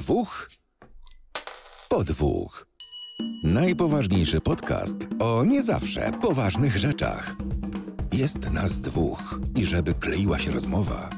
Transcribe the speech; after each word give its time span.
dwóch 0.00 0.48
po 1.88 2.04
dwóch. 2.04 2.66
Najpoważniejszy 3.44 4.40
podcast 4.40 5.08
o 5.20 5.44
nie 5.44 5.62
zawsze 5.62 6.10
poważnych 6.22 6.76
rzeczach. 6.76 7.34
Jest 8.12 8.52
nas 8.52 8.80
dwóch 8.80 9.40
i 9.56 9.64
żeby 9.64 9.94
kleiła 9.94 10.38
się 10.38 10.52
rozmowa, 10.52 11.10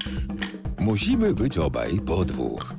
musimy 0.79 1.35
być 1.35 1.59
obaj 1.59 2.01
po 2.07 2.25
dwóch. 2.25 2.75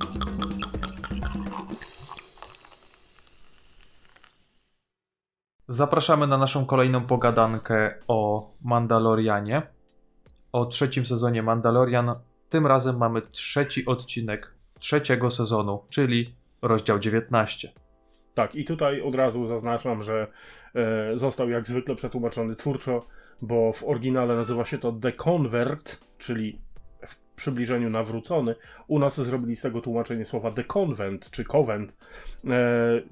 Zapraszamy 5.67 6.27
na 6.27 6.37
naszą 6.37 6.65
kolejną 6.65 7.05
pogadankę 7.05 7.99
o 8.07 8.51
Mandalorianie. 8.61 9.61
O 10.51 10.65
trzecim 10.65 11.05
sezonie 11.05 11.43
Mandalorian. 11.43 12.15
Tym 12.49 12.67
razem 12.67 12.97
mamy 12.97 13.21
trzeci 13.21 13.85
odcinek 13.85 14.62
trzeciego 14.83 15.31
sezonu, 15.31 15.83
czyli 15.89 16.35
rozdział 16.61 16.99
19. 16.99 17.71
Tak, 18.33 18.55
i 18.55 18.65
tutaj 18.65 19.01
od 19.01 19.15
razu 19.15 19.45
zaznaczam, 19.45 20.03
że 20.03 20.27
e, 20.75 21.17
został 21.17 21.49
jak 21.49 21.67
zwykle 21.67 21.95
przetłumaczony 21.95 22.55
twórczo, 22.55 22.99
bo 23.41 23.73
w 23.73 23.83
oryginale 23.83 24.35
nazywa 24.35 24.65
się 24.65 24.77
to 24.77 24.91
The 24.91 25.11
Convert, 25.11 25.99
czyli 26.17 26.61
w 27.07 27.17
przybliżeniu 27.35 27.89
nawrócony. 27.89 28.55
U 28.87 28.99
nas 28.99 29.21
zrobili 29.21 29.55
z 29.55 29.61
tego 29.61 29.81
tłumaczenie 29.81 30.25
słowa 30.25 30.51
The 30.51 30.63
Convent, 30.63 31.31
czy 31.31 31.43
Covent, 31.43 31.97
e, 32.45 32.49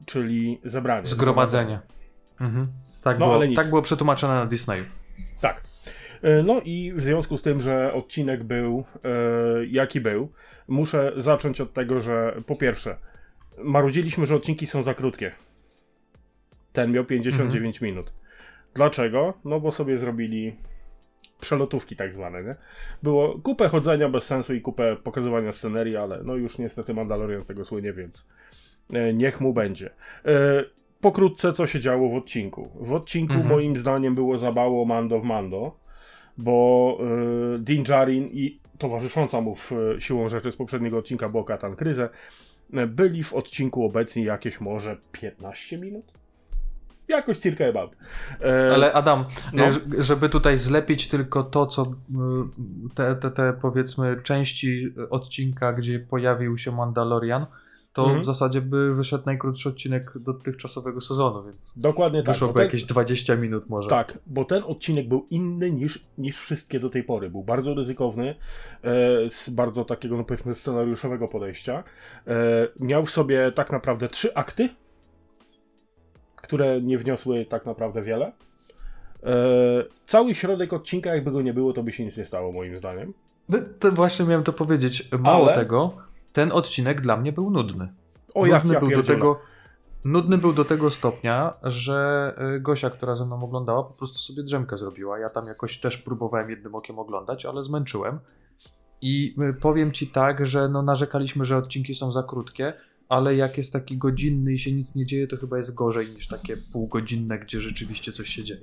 czyli 0.05 0.61
zebranie. 0.63 1.07
Zgromadzenie. 1.07 1.79
Mhm. 2.41 2.67
Tak, 3.03 3.19
No, 3.19 3.39
było, 3.39 3.55
tak 3.55 3.69
było 3.69 3.81
przetłumaczone 3.81 4.33
na 4.33 4.45
Disneyu. 4.45 4.83
Tak. 5.41 5.70
E, 6.21 6.43
No 6.43 6.61
i 6.65 6.93
w 6.95 7.01
związku 7.03 7.37
z 7.37 7.41
tym, 7.41 7.59
że 7.59 7.93
odcinek 7.93 8.43
był 8.43 8.83
e, 9.03 9.09
jaki 9.65 10.01
był, 10.01 10.29
muszę 10.67 11.11
zacząć 11.17 11.61
od 11.61 11.73
tego, 11.73 11.99
że 11.99 12.35
po 12.45 12.55
pierwsze, 12.55 12.97
marudziliśmy, 13.57 14.25
że 14.25 14.35
odcinki 14.35 14.67
są 14.67 14.83
za 14.83 14.93
krótkie. 14.93 15.31
Ten 16.73 16.91
miał 16.91 17.05
59 17.05 17.81
minut. 17.81 18.13
Dlaczego? 18.73 19.33
No 19.45 19.59
bo 19.59 19.71
sobie 19.71 19.97
zrobili 19.97 20.55
przelotówki 21.41 21.95
tak 21.95 22.13
zwane, 22.13 22.43
nie? 22.43 22.55
Było 23.03 23.39
kupę 23.39 23.69
chodzenia 23.69 24.09
bez 24.09 24.23
sensu 24.23 24.53
i 24.53 24.61
kupę 24.61 24.95
pokazywania 24.95 25.51
scenerii, 25.51 25.97
ale 25.97 26.23
no 26.23 26.35
już 26.35 26.57
niestety 26.57 26.93
Mandalorian 26.93 27.41
z 27.41 27.47
tego 27.47 27.65
słynie, 27.65 27.93
więc 27.93 28.29
e, 28.93 29.13
niech 29.13 29.41
mu 29.41 29.53
będzie. 29.53 29.89
Pokrótce, 31.01 31.53
co 31.53 31.67
się 31.67 31.79
działo 31.79 32.09
w 32.09 32.15
odcinku. 32.15 32.69
W 32.75 32.93
odcinku 32.93 33.33
Mhm. 33.33 33.49
moim 33.49 33.77
zdaniem 33.77 34.15
było 34.15 34.37
zabało 34.37 34.85
Mando 34.85 35.19
w 35.19 35.23
Mando, 35.23 35.77
bo 36.37 36.97
e, 37.55 37.59
Din 37.59 37.83
Djarin 37.83 38.29
i 38.33 38.59
towarzysząca 38.77 39.41
mu 39.41 39.55
w, 39.55 39.71
e, 39.71 40.01
siłą 40.01 40.29
rzeczy 40.29 40.51
z 40.51 40.55
poprzedniego 40.55 40.97
odcinka 40.97 41.29
była 41.29 41.43
Katan 41.43 41.75
Kryzę, 41.75 42.09
e, 42.73 42.87
byli 42.87 43.23
w 43.23 43.33
odcinku 43.33 43.85
obecni 43.85 44.23
jakieś 44.23 44.61
może 44.61 44.97
15 45.11 45.77
minut? 45.77 46.05
Jakoś 47.07 47.37
circa 47.37 47.65
about. 47.65 47.97
E, 48.41 48.73
Ale 48.73 48.93
Adam, 48.93 49.25
no. 49.53 49.63
żeby 49.99 50.29
tutaj 50.29 50.57
zlepić 50.57 51.07
tylko 51.07 51.43
to, 51.43 51.67
co 51.67 51.83
y, 51.83 51.85
te, 52.95 53.15
te, 53.15 53.31
te 53.31 53.53
powiedzmy 53.53 54.21
części 54.23 54.93
odcinka, 55.09 55.73
gdzie 55.73 55.99
pojawił 55.99 56.57
się 56.57 56.71
Mandalorian, 56.71 57.45
to 57.93 58.01
Mhm. 58.03 58.21
w 58.21 58.25
zasadzie 58.25 58.61
by 58.61 58.95
wyszedł 58.95 59.23
najkrótszy 59.25 59.69
odcinek 59.69 60.11
dotychczasowego 60.19 61.01
sezonu, 61.01 61.43
więc 61.43 61.77
Dokładnie 61.77 62.23
tak. 62.23 62.35
wyszłoby 62.35 62.53
ten- 62.53 62.63
jakieś 62.63 62.83
20 62.83 63.35
minut 63.35 63.69
może. 63.69 63.89
Tak, 63.89 64.17
bo 64.25 64.45
ten 64.45 64.63
odcinek 64.63 65.07
był 65.07 65.27
inny 65.29 65.71
niż, 65.71 66.05
niż 66.17 66.37
wszystkie 66.37 66.79
do 66.79 66.89
tej 66.89 67.03
pory. 67.03 67.29
Był 67.29 67.43
bardzo 67.43 67.73
ryzykowny, 67.73 68.35
e, 68.83 69.29
z 69.29 69.49
bardzo 69.49 69.85
takiego, 69.85 70.17
no 70.17 70.23
powiedzmy, 70.23 70.53
scenariuszowego 70.55 71.27
podejścia. 71.27 71.83
E, 72.27 72.33
miał 72.79 73.05
w 73.05 73.11
sobie 73.11 73.51
tak 73.51 73.71
naprawdę 73.71 74.07
trzy 74.09 74.35
akty, 74.35 74.69
które 76.35 76.81
nie 76.81 76.97
wniosły 76.97 77.45
tak 77.45 77.65
naprawdę 77.65 78.01
wiele. 78.01 78.31
E, 79.23 79.33
cały 80.05 80.35
środek 80.35 80.73
odcinka, 80.73 81.15
jakby 81.15 81.31
go 81.31 81.41
nie 81.41 81.53
było, 81.53 81.73
to 81.73 81.83
by 81.83 81.91
się 81.91 82.05
nic 82.05 82.17
nie 82.17 82.25
stało, 82.25 82.51
moim 82.51 82.77
zdaniem. 82.77 83.13
No, 83.49 83.57
To 83.79 83.91
właśnie 83.91 84.25
miałem 84.25 84.43
to 84.43 84.53
powiedzieć. 84.53 85.09
Mało 85.19 85.45
Ale- 85.45 85.55
tego, 85.55 85.97
ten 86.33 86.51
odcinek 86.51 87.01
dla 87.01 87.17
mnie 87.17 87.31
był 87.31 87.51
nudny. 87.51 87.93
O, 88.33 88.45
jak 88.45 88.63
nudny 88.63 88.73
ja 88.73 88.79
był 88.79 88.89
do 88.89 88.95
pierdzielę. 88.95 89.17
tego 89.17 89.39
Nudny 90.03 90.37
był 90.37 90.53
do 90.53 90.65
tego 90.65 90.91
stopnia, 90.91 91.53
że 91.63 92.33
y, 92.55 92.59
Gosia, 92.59 92.89
która 92.89 93.15
ze 93.15 93.25
mną 93.25 93.43
oglądała, 93.43 93.83
po 93.83 93.93
prostu 93.93 94.17
sobie 94.17 94.43
drzemkę 94.43 94.77
zrobiła. 94.77 95.19
Ja 95.19 95.29
tam 95.29 95.47
jakoś 95.47 95.79
też 95.79 95.97
próbowałem 95.97 96.49
jednym 96.49 96.75
okiem 96.75 96.99
oglądać, 96.99 97.45
ale 97.45 97.63
zmęczyłem. 97.63 98.19
I 99.01 99.35
y, 99.49 99.53
powiem 99.53 99.91
ci 99.91 100.07
tak, 100.07 100.45
że 100.45 100.69
no 100.69 100.81
narzekaliśmy, 100.81 101.45
że 101.45 101.57
odcinki 101.57 101.95
są 101.95 102.11
za 102.11 102.23
krótkie, 102.23 102.73
ale 103.09 103.35
jak 103.35 103.57
jest 103.57 103.73
taki 103.73 103.97
godzinny 103.97 104.53
i 104.53 104.59
się 104.59 104.71
nic 104.71 104.95
nie 104.95 105.05
dzieje, 105.05 105.27
to 105.27 105.37
chyba 105.37 105.57
jest 105.57 105.73
gorzej 105.75 106.07
niż 106.09 106.27
takie 106.27 106.57
półgodzinne, 106.57 107.39
gdzie 107.39 107.59
rzeczywiście 107.59 108.11
coś 108.11 108.27
się 108.27 108.43
dzieje. 108.43 108.61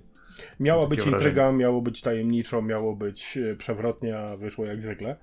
Miała 0.61 0.87
być 0.87 1.01
wrażenie. 1.01 1.17
intryga, 1.17 1.53
miało 1.53 1.83
być 1.83 2.01
tajemniczo, 2.01 2.62
miało 2.62 2.97
być 2.97 3.39
e, 3.39 3.57
przewrotnie, 3.57 4.19
a 4.19 4.37
wyszło 4.37 4.65
jak 4.65 4.83
zwykle. 4.83 5.17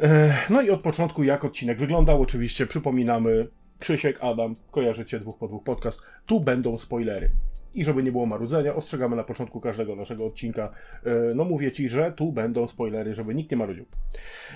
E, 0.00 0.34
No 0.50 0.60
i 0.62 0.70
od 0.70 0.80
początku 0.80 1.24
jak 1.24 1.44
odcinek 1.44 1.78
wyglądał, 1.78 2.22
oczywiście 2.22 2.66
przypominamy 2.66 3.48
Krzysiek, 3.78 4.18
Adam, 4.20 4.56
kojarzycie 4.70 5.20
dwóch 5.20 5.38
po 5.38 5.48
dwóch 5.48 5.64
podcast, 5.64 6.02
tu 6.26 6.40
będą 6.40 6.78
spoilery. 6.78 7.30
I 7.74 7.84
żeby 7.84 8.02
nie 8.02 8.12
było 8.12 8.26
marudzenia, 8.26 8.74
ostrzegamy 8.74 9.16
na 9.16 9.24
początku 9.24 9.60
każdego 9.60 9.96
naszego 9.96 10.26
odcinka. 10.26 10.70
e, 11.04 11.34
No 11.34 11.44
mówię 11.44 11.72
ci, 11.72 11.88
że 11.88 12.12
tu 12.12 12.32
będą 12.32 12.68
spoilery, 12.68 13.14
żeby 13.14 13.34
nikt 13.34 13.50
nie 13.50 13.56
marudził. 13.56 13.84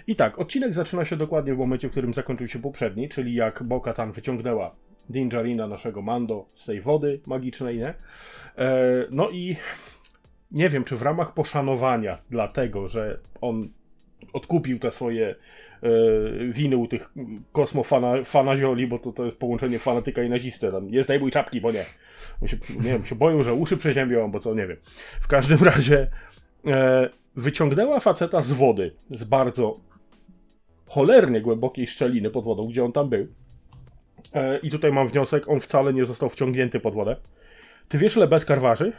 I 0.07 0.17
tak, 0.17 0.39
odcinek 0.39 0.75
zaczyna 0.75 1.05
się 1.05 1.17
dokładnie 1.17 1.55
w 1.55 1.59
momencie, 1.59 1.89
w 1.89 1.91
którym 1.91 2.15
zakończył 2.15 2.49
się 2.49 2.59
poprzedni, 2.59 3.09
czyli 3.09 3.35
jak 3.35 3.63
Bo-Katan 3.63 4.13
wyciągnęła 4.13 4.75
Din 5.11 5.29
Djarina, 5.29 5.67
naszego 5.67 6.03
Mando, 6.03 6.47
z 6.55 6.67
tej 6.67 6.81
wody 6.81 7.21
magicznej, 7.27 7.79
nie? 7.79 7.95
E, 8.59 8.75
No 9.11 9.31
i 9.31 9.57
nie 10.51 10.69
wiem, 10.69 10.85
czy 10.85 10.97
w 10.97 11.03
ramach 11.03 11.35
poszanowania 11.35 12.19
dlatego, 12.31 12.89
że 12.89 13.19
on 13.41 13.69
odkupił 14.33 14.79
te 14.79 14.93
swoje 14.93 15.35
e, 15.83 15.89
winy 16.49 16.77
u 16.77 16.87
tych 16.87 17.13
kosmofana 17.53 18.25
fanazioli, 18.25 18.87
bo 18.87 18.99
to, 18.99 19.13
to 19.13 19.25
jest 19.25 19.37
połączenie 19.37 19.79
fanatyka 19.79 20.23
i 20.23 20.31
nazisty. 20.31 20.71
Tam 20.71 20.89
jest 20.89 21.09
daj 21.09 21.31
czapki, 21.31 21.61
bo 21.61 21.73
nie. 21.73 21.85
Bo 22.41 22.47
się, 22.47 22.57
nie 22.71 22.93
wiem, 22.93 23.05
się 23.05 23.15
boją, 23.15 23.43
że 23.43 23.55
uszy 23.55 23.77
przeziębią, 23.77 24.31
bo 24.31 24.41
co, 24.41 24.55
nie 24.55 24.67
wiem. 24.67 24.77
W 25.21 25.29
każdym 25.29 25.59
razie 25.65 26.11
e, 26.67 27.09
wyciągnęła 27.37 28.01
faceta 28.01 28.43
z 28.43 28.53
wody, 28.53 28.95
z 29.11 29.25
bardzo 29.25 29.81
cholernie 30.87 31.41
głębokiej 31.41 31.87
szczeliny 31.87 32.31
pod 32.31 32.45
wodą, 32.45 32.63
gdzie 32.69 32.85
on 32.85 32.93
tam 32.93 33.09
był. 33.09 33.25
E, 34.35 34.59
I 34.59 34.71
tutaj 34.71 34.93
mam 34.93 35.09
wniosek, 35.09 35.49
on 35.49 35.61
wcale 35.61 35.93
nie 35.93 36.05
został 36.05 36.29
wciągnięty 36.29 36.81
pod 36.81 36.95
wodę. 36.95 37.17
Ty 37.89 37.99
wiesz, 37.99 38.17
ile 38.17 38.29
Beskar 38.29 38.61
waży? 38.61 38.93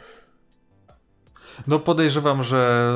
No 1.66 1.78
podejrzewam, 1.78 2.42
że 2.42 2.90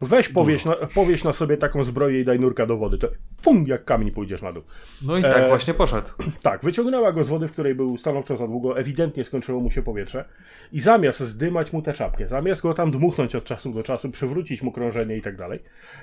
Weź 0.00 0.28
powieś 0.28 0.64
na, 0.64 0.76
powieś 0.94 1.24
na 1.24 1.32
sobie 1.32 1.56
taką 1.56 1.84
zbroję 1.84 2.20
i 2.20 2.24
daj 2.24 2.40
nurka 2.40 2.66
do 2.66 2.76
wody. 2.76 2.98
To 2.98 3.08
fum, 3.42 3.64
jak 3.66 3.84
kamień 3.84 4.10
pójdziesz 4.10 4.42
na 4.42 4.52
dół. 4.52 4.62
no 5.06 5.18
i 5.18 5.22
tak 5.22 5.36
E, 5.36 5.48
właśnie 5.48 5.74
poszedł. 5.74 6.08
Tak, 6.42 6.64
wyciągnęła 6.64 7.12
go 7.12 7.24
z 7.24 7.28
wody, 7.28 7.48
w 7.48 7.52
której 7.52 7.74
był 7.74 7.98
stanowczo 7.98 8.36
za 8.36 8.46
długo, 8.46 8.78
ewidentnie 8.78 9.24
skończyło 9.24 9.60
mu 9.60 9.70
się 9.70 9.82
powietrze 9.82 10.24
i 10.72 10.80
zamiast 10.80 11.20
zdymać 11.20 11.72
mu 11.72 11.82
tę 11.82 11.92
czapkę, 11.92 12.26
zamiast 12.26 12.62
go 12.62 12.74
tam 12.74 12.90
dmuchnąć 12.90 13.36
od 13.36 13.44
czasu 13.44 13.72
do 13.72 13.82
czasu, 13.82 14.10
przywrócić 14.10 14.62
mu 14.62 14.72
krążenie 14.72 15.16
i 15.16 15.22
tak 15.22 15.36
dalej, 15.36 15.60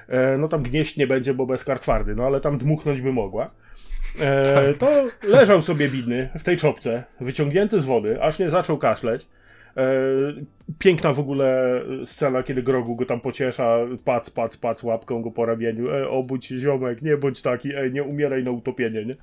e, 0.07 0.38
no 0.38 0.47
tam 0.47 0.63
gnieść 0.63 0.97
nie 0.97 1.07
będzie, 1.07 1.34
bo 1.34 1.45
bez 1.45 1.63
kar 1.63 1.79
twardy, 1.79 2.16
no 2.16 2.25
ale 2.25 2.41
tam 2.41 2.57
dmuchnąć 2.57 3.01
by 3.01 3.13
mogła, 3.13 3.51
e, 4.19 4.73
to 4.73 4.88
leżał 5.23 5.61
sobie 5.61 5.89
bidny 5.89 6.29
w 6.39 6.44
tej 6.44 6.57
czopce, 6.57 7.03
wyciągnięty 7.22 7.81
z 7.81 7.85
wody, 7.85 8.22
aż 8.23 8.39
nie 8.39 8.50
zaczął 8.50 8.78
kaszleć. 8.78 9.28
E, 9.78 9.84
piękna 10.80 11.13
w 11.13 11.19
ogóle 11.19 11.81
scena, 12.06 12.44
kiedy 12.44 12.63
Grogu 12.63 12.96
go 12.96 13.06
tam 13.06 13.22
pociesza, 13.22 13.78
pac, 14.06 14.30
pac, 14.30 14.58
pac, 14.58 14.84
łapką 14.84 15.22
go 15.22 15.31
po 15.31 15.46
ramieniu, 15.46 15.91
e, 15.91 16.09
obudź 16.09 16.46
się 16.46 16.59
ziomek, 16.59 17.02
nie 17.02 17.18
bądź 17.18 17.41
taki, 17.41 17.75
e, 17.75 17.90
nie 17.90 18.03
umieraj 18.03 18.44
na 18.44 18.52
utopienie, 18.52 19.06
nie? 19.06 19.16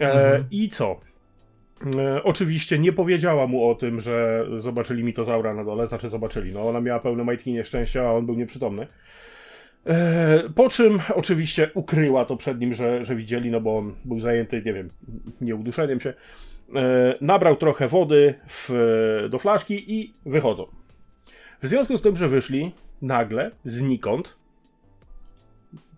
E, 0.00 0.12
Mhm. 0.12 0.44
I 0.50 0.68
co? 0.68 1.00
E, 1.98 2.22
oczywiście 2.22 2.78
nie 2.78 2.92
powiedziała 2.92 3.46
mu 3.46 3.68
o 3.68 3.74
tym, 3.74 4.00
że 4.00 4.46
zobaczyli 4.58 5.04
mitozaura 5.04 5.54
na 5.54 5.64
dole, 5.64 5.86
znaczy 5.86 6.08
zobaczyli, 6.08 6.52
no 6.54 6.68
ona 6.68 6.80
miała 6.80 7.00
pełne 7.00 7.24
majtki 7.24 7.52
nieszczęścia, 7.52 8.08
a 8.08 8.12
on 8.12 8.26
był 8.26 8.34
nieprzytomny. 8.34 8.86
E, 9.86 10.42
po 10.54 10.68
czym 10.68 10.98
oczywiście 11.14 11.70
ukryła 11.74 12.24
to 12.24 12.36
przed 12.36 12.60
nim, 12.60 12.72
że, 12.72 13.04
że 13.04 13.16
widzieli, 13.16 13.50
no 13.50 13.60
bo 13.60 13.76
on 13.76 13.94
był 14.04 14.20
zajęty, 14.20 14.62
nie 14.66 14.72
wiem, 14.72 14.90
nieuduszeniem 15.40 16.00
się. 16.00 16.14
E, 16.74 17.14
nabrał 17.20 17.56
trochę 17.56 17.88
wody 17.88 18.34
w, 18.48 18.70
do 19.30 19.38
flaszki 19.38 20.00
i 20.00 20.14
wychodzą. 20.26 20.66
W 21.62 21.66
związku 21.66 21.96
z 21.96 22.02
tym, 22.02 22.16
że 22.16 22.28
wyszli 22.28 22.72
nagle, 23.02 23.50
znikąd, 23.64 24.36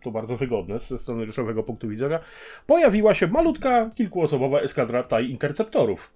to 0.03 0.11
bardzo 0.11 0.37
wygodne 0.37 0.79
ze 0.79 0.99
scenariuszowego 0.99 1.63
punktu 1.63 1.89
widzenia, 1.89 2.21
pojawiła 2.67 3.15
się 3.15 3.27
malutka, 3.27 3.91
kilkuosobowa 3.95 4.61
eskadra 4.61 5.05
TIE 5.05 5.23
Interceptorów. 5.23 6.11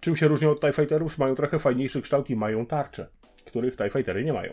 Czym 0.00 0.16
się 0.16 0.28
różnią 0.28 0.50
od 0.50 0.60
TIE 0.60 0.72
Fighterów? 0.72 1.18
Mają 1.18 1.34
trochę 1.34 1.58
fajniejszy 1.58 2.02
kształt 2.02 2.30
i 2.30 2.36
mają 2.36 2.66
tarcze, 2.66 3.06
których 3.44 3.76
TIE 3.76 3.90
Fightery 3.90 4.24
nie 4.24 4.32
mają. 4.32 4.52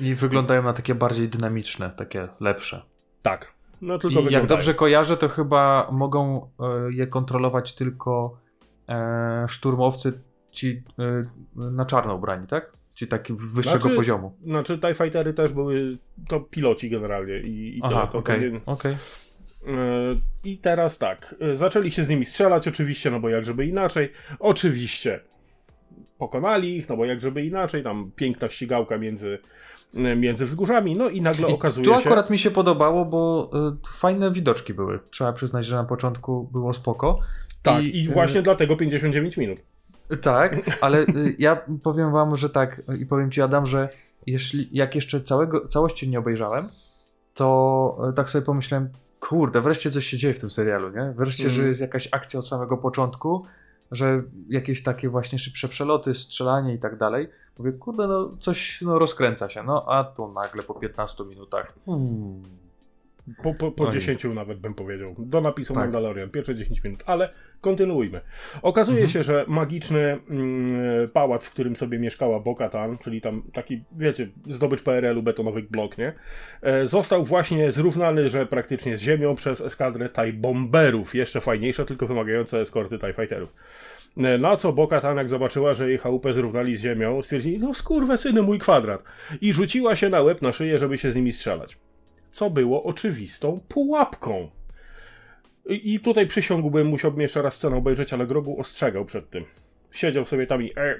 I 0.00 0.14
wyglądają 0.14 0.62
na 0.62 0.72
takie 0.72 0.94
bardziej 0.94 1.28
dynamiczne, 1.28 1.90
takie 1.90 2.28
lepsze. 2.40 2.82
Tak. 3.22 3.52
No 3.80 3.98
tylko 3.98 4.12
I 4.12 4.14
jak 4.14 4.24
wyglądają. 4.24 4.46
dobrze 4.46 4.74
kojarzę, 4.74 5.16
to 5.16 5.28
chyba 5.28 5.88
mogą 5.92 6.50
e, 6.60 6.92
je 6.92 7.06
kontrolować 7.06 7.74
tylko 7.74 8.38
e, 8.88 9.46
szturmowcy 9.48 10.20
ci 10.50 10.82
e, 10.98 11.24
na 11.70 11.86
czarno 11.86 12.14
ubrani, 12.14 12.46
tak? 12.46 12.72
Ci 12.94 13.06
taki 13.08 13.32
wyższego 13.32 13.78
Znaczy- 13.80 13.96
poziomu. 13.96 14.34
Znaczy 14.44 14.78
TIE 14.78 14.94
Fightery 14.94 15.34
też 15.34 15.52
były 15.52 15.98
to 16.28 16.40
piloci 16.40 16.90
generalnie 16.90 17.38
i, 17.40 17.78
i. 17.78 17.80
Aha, 17.84 18.06
to 18.12 18.22
powinien- 18.22 18.60
okej. 18.66 18.92
E, 18.92 18.96
I 20.44 20.58
teraz 20.58 20.98
tak, 20.98 21.34
zaczęli 21.54 21.90
się 21.90 22.04
z 22.04 22.08
nimi 22.08 22.24
strzelać 22.24 22.68
oczywiście, 22.68 23.10
no 23.10 23.20
bo 23.20 23.28
jak 23.28 23.44
żeby 23.44 23.66
inaczej. 23.66 24.12
Oczywiście 24.38 25.20
pokonali 26.18 26.76
ich, 26.76 26.88
no 26.88 26.96
bo 26.96 27.04
jak 27.04 27.20
żeby 27.20 27.44
inaczej, 27.46 27.82
tam 27.82 28.10
piękna 28.16 28.48
ścigałka 28.48 28.98
między, 28.98 29.38
między 29.94 30.46
wzgórzami, 30.46 30.96
no 30.96 31.08
i 31.08 31.22
nagle 31.22 31.48
I 31.50 31.52
okazuje 31.52 31.84
tu 31.86 31.92
się... 31.92 31.98
akurat 31.98 32.30
mi 32.30 32.38
się 32.38 32.50
podobało, 32.50 33.04
bo 33.04 33.50
e, 33.54 33.76
fajne 33.88 34.30
widoczki 34.30 34.74
były. 34.74 34.98
Trzeba 35.10 35.32
przyznać, 35.32 35.66
że 35.66 35.76
na 35.76 35.84
początku 35.84 36.48
było 36.52 36.72
spoko. 36.72 37.18
Tak, 37.62 37.84
i, 37.84 38.08
e, 38.08 38.12
właśnie 38.12 38.42
dlatego 38.42 38.76
59 38.76 39.36
minut. 39.36 39.58
Tak, 40.22 40.56
ale 40.84 41.00
y, 41.02 41.36
ja 41.38 41.62
powiem 41.82 42.12
wam, 42.12 42.36
że 42.36 42.50
tak 42.50 42.82
i 42.98 43.06
powiem 43.06 43.30
ci 43.30 43.42
Adam, 43.42 43.66
że 43.66 43.88
jeśli 44.26 44.68
jak 44.72 44.94
jeszcze 44.94 45.20
całego, 45.20 45.68
całości 45.68 46.08
nie 46.08 46.18
obejrzałem, 46.18 46.68
to 47.34 47.98
y, 48.10 48.12
tak 48.12 48.30
sobie 48.30 48.44
pomyślałem, 48.46 48.88
kurde, 49.20 49.60
wreszcie 49.60 49.90
coś 49.90 50.06
się 50.06 50.16
dzieje 50.16 50.34
w 50.34 50.38
tym 50.40 50.50
serialu, 50.50 50.90
nie? 50.90 51.12
Wreszcie, 51.16 51.44
Mhm. 51.44 51.62
że 51.62 51.68
jest 51.68 51.80
jakaś 51.80 52.08
akcja 52.12 52.40
od 52.40 52.46
samego 52.46 52.76
początku, 52.76 53.46
że 53.90 54.22
jakieś 54.48 54.82
takie 54.82 55.08
właśnie 55.08 55.38
szybsze 55.38 55.68
przeloty, 55.68 56.14
strzelanie 56.14 56.74
i 56.74 56.78
tak 56.78 56.98
dalej. 56.98 57.28
Mówię, 57.58 57.72
kurde, 57.72 58.06
no 58.06 58.36
coś 58.40 58.80
no, 58.82 58.98
rozkręca 58.98 59.48
się, 59.48 59.62
no 59.62 59.84
a 59.88 60.04
tu 60.04 60.32
nagle 60.32 60.62
po 60.62 60.74
15 60.74 61.24
minutach. 61.24 61.74
Hmm. 61.86 62.42
Po, 63.42 63.54
po, 63.54 63.70
po 63.72 63.84
Oj. 63.84 63.92
10 63.92 64.24
nawet 64.34 64.58
bym 64.58 64.74
powiedział. 64.74 65.14
Do 65.18 65.40
napisu 65.40 65.74
Tak. 65.74 65.82
Mandalorian, 65.82 66.30
pierwsze 66.30 66.54
10 66.54 66.84
minut, 66.84 67.02
ale 67.06 67.28
kontynuujmy. 67.60 68.20
Okazuje 68.62 68.98
Mhm. 68.98 69.12
się, 69.12 69.22
że 69.22 69.44
magiczny 69.48 70.18
mm, 70.30 71.08
pałac, 71.12 71.46
w 71.46 71.50
którym 71.50 71.76
sobie 71.76 71.98
mieszkała 71.98 72.40
Bo-Katan, 72.40 72.98
czyli 72.98 73.20
tam 73.20 73.42
taki, 73.52 73.84
wiecie, 73.96 74.28
zdobycz 74.48 74.82
PRL-u, 74.82 75.22
betonowy 75.22 75.62
blok, 75.62 75.98
nie? 75.98 76.12
E, 76.62 76.86
został 76.86 77.24
właśnie 77.24 77.72
zrównany, 77.72 78.30
że 78.30 78.46
praktycznie 78.46 78.96
z 78.98 79.00
ziemią 79.00 79.34
przez 79.34 79.60
eskadrę 79.60 80.08
TIE 80.08 80.32
Bomberów. 80.32 81.14
Jeszcze 81.14 81.40
fajniejsze, 81.40 81.84
tylko 81.86 82.06
wymagające 82.06 82.60
eskorty 82.60 82.98
TIE 82.98 83.12
Fighterów. 83.12 83.52
E, 84.16 84.38
Na 84.38 84.56
co 84.56 84.72
Bo-Katan, 84.72 85.16
jak 85.16 85.28
zobaczyła, 85.28 85.74
że 85.74 85.88
jej 85.88 85.98
chałupę 85.98 86.32
zrównali 86.32 86.76
z 86.76 86.80
ziemią, 86.80 87.22
stwierdzili, 87.22 87.58
no 87.58 87.74
skurwę 87.74 88.18
syny, 88.18 88.42
mój 88.42 88.58
kwadrat. 88.58 89.02
I 89.40 89.52
rzuciła 89.52 89.96
się 89.96 90.08
na 90.08 90.22
łeb, 90.22 90.42
na 90.42 90.52
szyję, 90.52 90.78
żeby 90.78 90.98
się 90.98 91.10
z 91.12 91.16
nimi 91.16 91.32
strzelać 91.32 91.78
co 92.30 92.50
było 92.50 92.84
oczywistą 92.84 93.60
pułapką. 93.68 94.50
I 95.66 96.00
tutaj 96.00 96.26
przysiągłbym, 96.26 96.86
musiałbym 96.86 97.20
jeszcze 97.20 97.42
raz 97.42 97.54
scenę 97.54 97.76
obejrzeć, 97.76 98.12
ale 98.12 98.26
Grogu 98.26 98.60
ostrzegał 98.60 99.04
przed 99.04 99.30
tym. 99.30 99.44
Siedział 99.90 100.24
sobie 100.24 100.46
tam 100.46 100.62
i... 100.62 100.72
e, 100.76 100.80
e, 100.80 100.94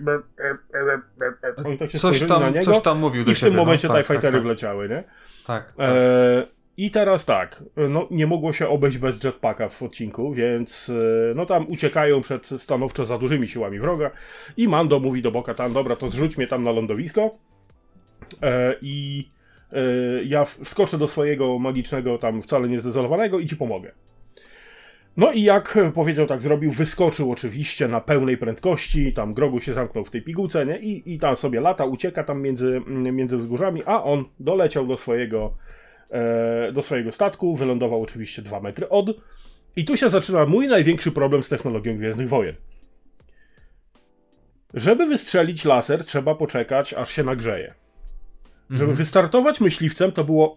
e, 1.59 1.65
Oni 1.65 1.79
tak 1.79 1.91
się 1.91 1.99
Coś 1.99 2.17
spojrzeli 2.17 2.31
na 2.31 2.39
tam, 2.39 2.55
niego 2.55 2.73
coś 2.73 2.83
tam 2.83 2.99
mówił 2.99 3.25
do 3.25 3.33
i 3.33 3.35
w 3.35 3.39
siebie. 3.39 3.51
tym 3.51 3.59
momencie 3.59 3.89
no, 3.89 3.95
TIE 3.95 3.99
tak, 3.99 4.07
tak, 4.07 4.17
Fightery 4.17 4.39
tak, 4.39 4.43
wleciały, 4.43 4.89
nie? 4.89 5.05
tak, 5.47 5.73
tak. 5.73 5.89
E, 5.89 6.47
I 6.77 6.91
teraz 6.91 7.25
tak, 7.25 7.63
no 7.77 8.09
nie 8.11 8.27
mogło 8.27 8.53
się 8.53 8.69
obejść 8.69 8.99
bez 8.99 9.25
jetpacka 9.25 9.69
w 9.69 9.83
odcinku, 9.83 10.33
więc 10.33 10.93
no 11.35 11.47
tam 11.47 11.71
uciekają 11.71 12.21
przed 12.21 12.47
stanowczo 12.47 13.05
za 13.05 13.19
dużymi 13.19 13.49
siłami 13.49 13.79
wroga 13.79 14.11
i 14.57 14.69
Mando 14.69 15.01
mówi 15.01 15.23
do 15.23 15.31
Boka 15.31 15.55
tam, 15.55 15.73
dobra, 15.73 15.97
to 15.97 16.09
zrzuć 16.09 16.37
mnie 16.37 16.47
tam 16.47 16.65
na 16.65 16.71
lądowisko 16.71 17.31
e, 18.43 18.75
i 18.83 19.29
ja 20.25 20.45
w- 20.45 20.59
wskoczę 20.65 20.99
do 20.99 21.09
swojego 21.09 21.59
magicznego 21.59 22.19
tam 22.19 22.43
wcale 22.43 22.69
niezdezolowanego 22.69 23.39
i 23.39 23.47
ci 23.47 23.57
pomogę. 23.57 23.93
No 25.17 25.33
i 25.33 25.43
jak 25.43 25.79
powiedział, 25.95 26.27
tak 26.27 26.43
zrobił, 26.43 26.71
wyskoczył 26.71 27.33
oczywiście 27.33 27.89
na 27.89 28.01
pełnej 28.01 28.37
prędkości, 28.37 29.13
tam 29.13 29.35
Grogu 29.35 29.61
się 29.61 29.73
zamknął 29.73 30.05
w 30.05 30.11
tej 30.11 30.23
pigułce, 30.23 30.67
nie? 30.67 30.79
I, 30.79 31.15
i 31.15 31.19
tam 31.19 31.37
sobie 31.37 31.61
lata, 31.61 31.85
ucieka 31.85 32.25
tam 32.25 32.43
między, 32.43 32.83
między 32.87 33.37
wzgórzami, 33.37 33.83
a 33.87 34.03
on 34.03 34.25
doleciał 34.41 34.87
do 34.87 34.97
swojego, 34.97 35.55
e, 36.11 36.73
do 36.73 36.83
swojego 36.83 37.13
statku, 37.13 37.57
wylądował 37.57 38.03
oczywiście 38.03 38.43
dwa 38.43 38.61
metry 38.61 38.89
od. 38.89 39.07
I 39.77 39.85
tu 39.85 39.97
się 39.97 40.11
zaczyna 40.11 40.47
mój 40.47 40.69
największy 40.69 41.13
problem 41.13 41.43
z 41.43 41.49
technologią 41.49 41.97
Gwiezdnych 41.97 42.29
Wojen. 42.29 42.55
Żeby 44.75 45.07
wystrzelić 45.07 45.65
laser, 45.65 46.05
trzeba 46.05 46.35
poczekać, 46.35 46.95
aż 46.95 47.11
się 47.11 47.25
nagrzeje. 47.25 47.75
Żeby 48.71 48.83
Mhm. 48.91 48.97
wystartować 48.97 49.61
myśliwcem, 49.61 50.13
to 50.13 50.25
było. 50.25 50.57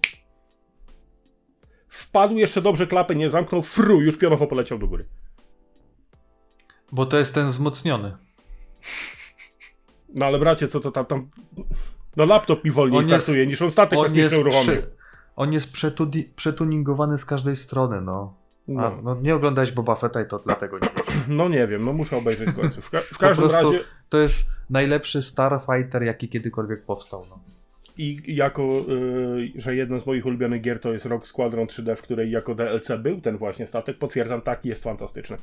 Wpadł 1.89 2.36
jeszcze 2.36 2.62
dobrze 2.62 2.88
klapy, 2.88 3.15
nie 3.15 3.30
zamknął, 3.30 3.62
fru, 3.63 4.01
już 4.01 4.18
pionowo 4.18 4.48
poleciał 4.48 4.80
do 4.80 4.88
góry. 4.88 5.06
Bo 6.92 7.06
to 7.06 7.18
jest 7.18 7.33
ten 7.33 7.48
wzmocniony. 7.48 8.18
No 10.15 10.25
ale 10.25 10.39
bracie, 10.39 10.68
co 10.68 10.80
to 10.80 10.92
tam. 10.92 11.06
tam... 11.06 11.30
No 12.15 12.25
laptop 12.25 12.63
mi 12.63 12.71
wolniej 12.71 13.00
On 13.04 13.10
jest- 13.10 13.24
startuje 13.25 13.48
niż 13.48 13.62
on 13.62 13.71
statek 13.71 14.00
On 14.00 14.15
jest, 14.15 14.36
kosmiczny 14.36 14.39
uruchomił. 14.60 14.81
on 15.36 15.54
jest 15.54 15.74
przetuningowany 16.36 17.18
z 17.18 17.25
każdej 17.25 17.56
strony, 17.56 18.01
no. 18.01 18.36
A, 18.68 18.71
No. 18.71 19.00
no 19.04 19.15
nie 19.21 19.36
oglądałeś 19.36 19.71
Boba 19.71 19.95
Fetta 19.95 20.21
i 20.21 20.25
to 20.27 20.39
dlatego 20.39 20.80
nie 20.80 20.89
wiesz. 20.98 21.15
no 21.27 21.50
nie 21.50 21.68
wiem, 21.68 21.86
no 21.86 21.94
muszę 21.94 22.18
obejrzeć 22.18 22.50
w 22.50 22.56
końcu. 22.62 22.81
W, 22.81 22.89
ka- 22.89 23.01
w 23.01 23.18
każdym 23.18 23.51
razie 23.51 23.80
to 24.10 24.18
jest 24.18 24.50
najlepszy 24.69 25.21
Starfighter, 25.21 26.04
jaki 26.04 26.30
kiedykolwiek 26.30 26.86
powstał. 26.86 27.25
No. 27.30 27.39
I 27.97 28.35
jako, 28.35 28.63
y, 28.89 29.51
że 29.61 29.75
jeden 29.75 29.99
z 29.99 30.05
moich 30.05 30.25
ulubionych 30.25 30.61
gier 30.61 30.79
to 30.79 30.93
jest 30.93 31.05
Rock 31.05 31.27
Squadron 31.27 31.67
3D, 31.67 31.95
w 31.95 32.01
której 32.01 32.31
jako 32.31 32.55
DLC 32.55 32.91
był 32.99 33.21
ten 33.21 33.37
właśnie 33.37 33.67
statek, 33.67 33.97
potwierdzam, 33.97 34.41
tak, 34.41 34.65
jest 34.65 34.83
fantastyczny. 34.83 35.37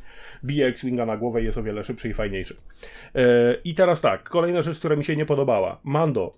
Bije 0.44 0.67
X-Winga 0.67 1.06
na 1.06 1.17
głowę 1.17 1.43
jest 1.43 1.58
o 1.58 1.62
wiele 1.62 1.85
szybszy 1.85 2.08
i 2.08 2.14
fajniejszy. 2.14 2.55
Y, 2.55 3.20
I 3.64 3.75
teraz 3.75 4.00
tak, 4.00 4.29
kolejna 4.29 4.62
rzecz, 4.62 4.79
która 4.79 4.97
mi 4.97 5.05
się 5.05 5.17
nie 5.17 5.26
podobała. 5.26 5.81
Mando 5.85 6.35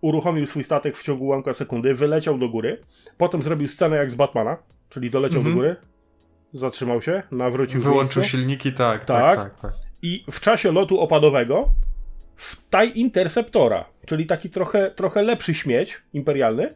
uruchomił 0.00 0.46
swój 0.46 0.64
statek 0.64 0.96
w 0.96 1.02
ciągu 1.02 1.24
ułamka 1.24 1.52
sekundy, 1.52 1.94
wyleciał 1.94 2.38
do 2.38 2.48
góry, 2.48 2.80
potem 3.18 3.42
zrobił 3.42 3.68
scenę 3.68 3.96
jak 3.96 4.10
z 4.10 4.14
Batmana, 4.14 4.56
czyli 4.88 5.10
doleciał 5.10 5.38
Mhm. 5.38 5.54
do 5.56 5.60
góry, 5.60 5.76
zatrzymał 6.52 7.02
się, 7.02 7.22
nawrócił 7.30 7.80
Wyłączył 7.80 8.20
miejscu. 8.20 8.36
silniki, 8.36 8.72
tak, 8.72 9.04
Tak. 9.04 9.36
tak, 9.36 9.50
tak. 9.50 9.60
tak. 9.60 9.72
I 10.02 10.24
w 10.30 10.40
czasie 10.40 10.72
lotu 10.72 11.00
opadowego 11.00 11.68
w 12.36 12.56
TIE 12.70 12.84
Interceptora, 12.94 13.84
czyli 14.06 14.26
taki 14.26 14.50
trochę, 14.50 14.90
trochę 14.90 15.22
lepszy 15.22 15.54
śmieć 15.54 16.02
imperialny, 16.12 16.74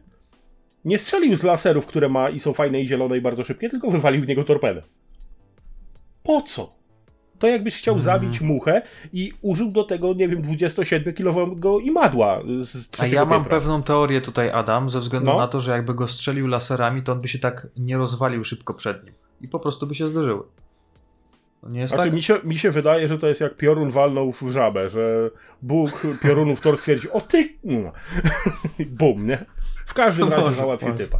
nie 0.85 0.99
strzelił 0.99 1.35
z 1.35 1.43
laserów, 1.43 1.85
które 1.85 2.09
ma 2.09 2.29
i 2.29 2.39
są 2.39 2.53
fajne 2.53 2.81
i 2.81 2.87
zielone 2.87 3.17
i 3.17 3.21
bardzo 3.21 3.43
szybkie, 3.43 3.69
tylko 3.69 3.91
wywalił 3.91 4.21
w 4.21 4.27
niego 4.27 4.43
torpedę. 4.43 4.81
Po 6.23 6.41
co? 6.41 6.77
To 7.39 7.47
jakbyś 7.47 7.77
chciał 7.77 7.95
Mhm. 7.95 8.03
zabić 8.19 8.41
muchę 8.41 8.81
i 9.13 9.33
użył 9.41 9.71
do 9.71 9.83
tego, 9.83 10.13
nie 10.13 10.27
wiem, 10.29 10.41
27-kilowego 10.41 11.79
imadła 11.79 12.41
z 12.59 13.01
A 13.01 13.07
ja 13.07 13.25
mam 13.25 13.39
piętra. 13.41 13.59
pewną 13.59 13.83
teorię 13.83 14.21
tutaj, 14.21 14.51
Adam, 14.51 14.89
ze 14.89 14.99
względu 14.99 15.31
No. 15.31 15.37
na 15.37 15.47
to, 15.47 15.61
że 15.61 15.71
jakby 15.71 15.93
go 15.93 16.07
strzelił 16.07 16.47
laserami, 16.47 17.03
to 17.03 17.11
on 17.11 17.21
by 17.21 17.27
się 17.27 17.39
tak 17.39 17.67
nie 17.77 17.97
rozwalił 17.97 18.43
szybko 18.43 18.73
przed 18.73 19.03
nim. 19.05 19.13
I 19.41 19.47
po 19.47 19.59
prostu 19.59 19.87
by 19.87 19.95
się 19.95 20.07
zderzyły. 20.09 20.43
Nie 21.67 21.79
jest 21.79 21.93
Znaczy, 21.93 22.09
tak? 22.09 22.13
mi, 22.13 22.23
się, 22.23 22.39
mi 22.43 22.57
się 22.57 22.71
wydaje, 22.71 23.07
że 23.07 23.17
to 23.17 23.27
jest 23.27 23.41
jak 23.41 23.55
piorun 23.55 23.89
walnął 23.89 24.31
w 24.31 24.51
żabę, 24.51 24.89
że 24.89 25.29
Bóg 25.61 26.07
piorunów 26.23 26.61
Thor 26.61 26.77
stwierdził, 26.77 27.11
o 27.13 27.21
ty... 27.21 27.49
Bum, 28.99 29.27
nie? 29.27 29.45
W 29.85 29.93
każdym 29.93 30.29
razie 30.29 30.61
może. 30.61 30.93
typa. 30.97 31.19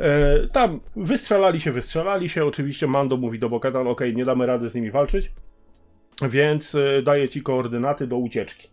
E, 0.00 0.46
tam 0.46 0.80
wystrzelali 0.96 1.60
się, 1.60 1.72
wystrzelali 1.72 2.28
się. 2.28 2.44
Oczywiście 2.44 2.86
Mando 2.86 3.16
mówi 3.16 3.38
do 3.38 3.48
Bokatan, 3.48 3.88
ok, 3.88 4.00
nie 4.14 4.24
damy 4.24 4.46
rady 4.46 4.68
z 4.68 4.74
nimi 4.74 4.90
walczyć, 4.90 5.32
więc 6.22 6.74
e, 6.74 7.02
daję 7.02 7.28
ci 7.28 7.42
koordynaty 7.42 8.06
do 8.06 8.16
ucieczki. 8.16 8.68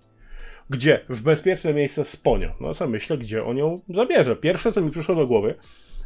Gdzie? 0.69 0.99
W 1.09 1.21
bezpieczne 1.21 1.73
miejsce 1.73 2.05
z 2.05 2.17
Ponio. 2.17 2.49
No 2.59 2.73
co 2.73 2.87
myślę, 2.87 3.17
gdzie 3.17 3.45
on 3.45 3.57
ją 3.57 3.81
zabierze. 3.89 4.35
Pierwsze, 4.35 4.71
co 4.71 4.81
mi 4.81 4.91
przyszło 4.91 5.15
do 5.15 5.27
głowy, 5.27 5.55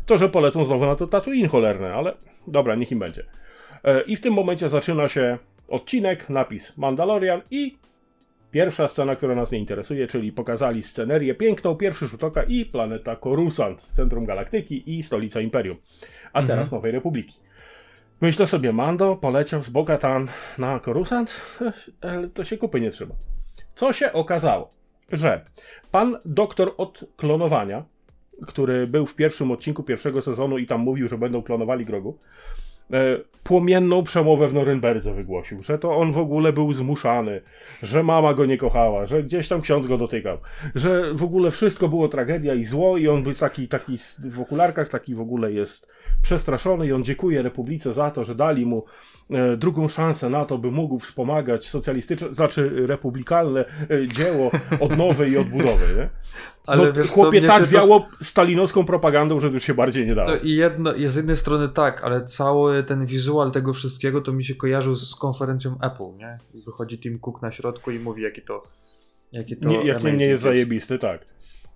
to, 0.06 0.18
że 0.18 0.30
polecą 0.30 0.66
znowu 0.66 0.86
na 0.86 0.96
to 0.96 1.08
Tatooine 1.08 1.48
cholerne, 1.48 1.94
ale 1.94 2.14
dobra, 2.48 2.76
niech 2.76 2.92
im 2.92 3.00
będzie. 3.00 3.24
E, 3.84 4.02
I 4.02 4.16
w 4.16 4.22
tym 4.22 4.34
momencie 4.34 4.70
zaczyna 4.70 5.08
się 5.08 5.38
odcinek, 5.70 6.30
napis 6.30 6.78
Mandalorian 6.78 7.42
i 7.52 7.78
pierwsza 8.52 8.88
scena, 8.88 9.16
która 9.16 9.36
nas 9.36 9.52
nie 9.52 9.60
interesuje, 9.60 10.08
czyli 10.08 10.32
pokazali 10.32 10.84
scenerię 10.84 11.36
piękną, 11.36 11.76
pierwszy 11.76 12.08
rzut 12.08 12.24
oka 12.24 12.44
i 12.44 12.66
planeta 12.66 13.16
Coruscant, 13.16 13.82
centrum 13.82 14.26
galaktyki 14.26 14.98
i 14.98 15.04
stolica 15.04 15.42
Imperium, 15.42 15.78
a 16.34 16.40
Mhm. 16.40 16.48
teraz 16.48 16.72
Nowej 16.72 16.92
Republiki. 16.92 17.40
Myślę 18.22 18.48
sobie, 18.48 18.74
Mando 18.74 19.16
poleciał 19.16 19.64
z 19.64 19.70
Bogatan 19.70 20.28
na 20.58 20.80
Coruscant, 20.80 21.42
ale 22.02 22.28
to 22.30 22.44
się 22.44 22.58
kupy 22.58 22.82
nie 22.82 22.92
trzyma. 22.92 23.16
Co 23.76 23.94
się 23.94 24.14
okazało? 24.14 24.74
Że 25.12 25.46
pan 25.92 26.18
doktor 26.26 26.74
od 26.78 27.06
klonowania, 27.18 27.86
który 28.48 28.88
był 28.88 29.06
w 29.06 29.16
pierwszym 29.16 29.52
odcinku 29.52 29.84
pierwszego 29.84 30.22
sezonu 30.22 30.58
i 30.58 30.68
tam 30.68 30.82
mówił, 30.82 31.08
że 31.08 31.18
będą 31.18 31.42
klonowali 31.42 31.86
Grogu, 31.86 32.18
płomienną 33.44 34.04
przemowę 34.04 34.48
w 34.48 34.54
Norymberdze 34.54 35.14
wygłosił, 35.14 35.64
że 35.64 35.80
to 35.80 35.98
on 35.98 36.12
w 36.12 36.18
ogóle 36.18 36.54
był 36.54 36.74
zmuszany, 36.74 37.42
że 37.84 38.04
mama 38.04 38.34
go 38.34 38.46
nie 38.46 38.58
kochała, 38.58 39.06
że 39.06 39.24
gdzieś 39.24 39.48
tam 39.48 39.62
ksiądz 39.62 39.88
go 39.88 39.98
dotykał, 39.98 40.38
że 40.76 41.14
w 41.14 41.24
ogóle 41.24 41.52
wszystko 41.52 41.88
było 41.88 42.08
tragedia 42.08 42.54
i 42.54 42.66
zło 42.66 42.98
i 42.98 43.08
on 43.08 43.24
był 43.24 43.34
taki, 43.34 43.68
taki 43.68 43.98
w 44.20 44.42
okularkach, 44.42 44.90
taki 44.90 45.16
w 45.16 45.22
ogóle 45.22 45.52
jest 45.52 45.94
przestraszony 46.22 46.88
i 46.88 46.94
on 46.94 47.04
dziękuje 47.04 47.42
Republice 47.42 47.94
za 47.94 48.12
to, 48.12 48.24
że 48.24 48.36
dali 48.36 48.66
mu 48.66 48.78
e, 48.78 49.17
drugą 49.58 49.88
szansę 49.88 50.30
na 50.30 50.46
to, 50.46 50.58
by 50.58 50.72
mógł 50.72 51.00
wspomagać 51.00 51.70
socjalistyczne, 51.70 52.34
znaczy 52.34 52.88
republikalne 52.88 53.66
e, 53.90 54.08
dzieło 54.08 54.52
odnowy 54.80 55.30
i 55.30 55.38
odbudowy, 55.38 55.96
nie? 55.98 56.10
Ale 56.68 56.88
no, 56.88 56.94
wiesz 56.94 57.08
co, 57.08 57.14
chłopie 57.14 57.40
mnie 57.40 57.48
tak 57.48 57.64
to- 57.64 57.70
wiało 57.70 58.08
stalinowską 58.22 58.86
propagandą, 58.86 59.40
że 59.40 59.48
już 59.48 59.64
się 59.64 59.74
bardziej 59.74 60.08
nie 60.08 60.16
dało. 60.16 60.28
To 60.28 60.38
i 60.38 60.52
jedno, 60.52 60.94
z 61.08 61.16
jednej 61.16 61.38
strony 61.38 61.70
tak, 61.70 62.04
ale 62.04 62.26
cały 62.26 62.84
ten 62.84 63.06
wizual 63.06 63.52
tego 63.52 63.74
wszystkiego 63.74 64.22
to 64.22 64.34
mi 64.34 64.46
się 64.46 64.56
kojarzył 64.56 64.96
z 64.96 65.16
konferencją 65.16 65.76
Apple, 65.82 66.18
nie? 66.18 66.38
Wychodzi 66.66 67.00
Tim 67.00 67.20
Cook 67.20 67.42
na 67.42 67.52
środku 67.52 67.92
i 67.92 68.00
mówi, 68.00 68.24
jaki 68.24 68.42
to. 68.42 68.64
Jaki 69.32 69.58
to 69.58 69.70
nie, 69.70 69.84
jaki 69.86 70.14
nie 70.14 70.26
jest 70.26 70.44
zajebisty, 70.44 71.00
tak. 71.00 71.26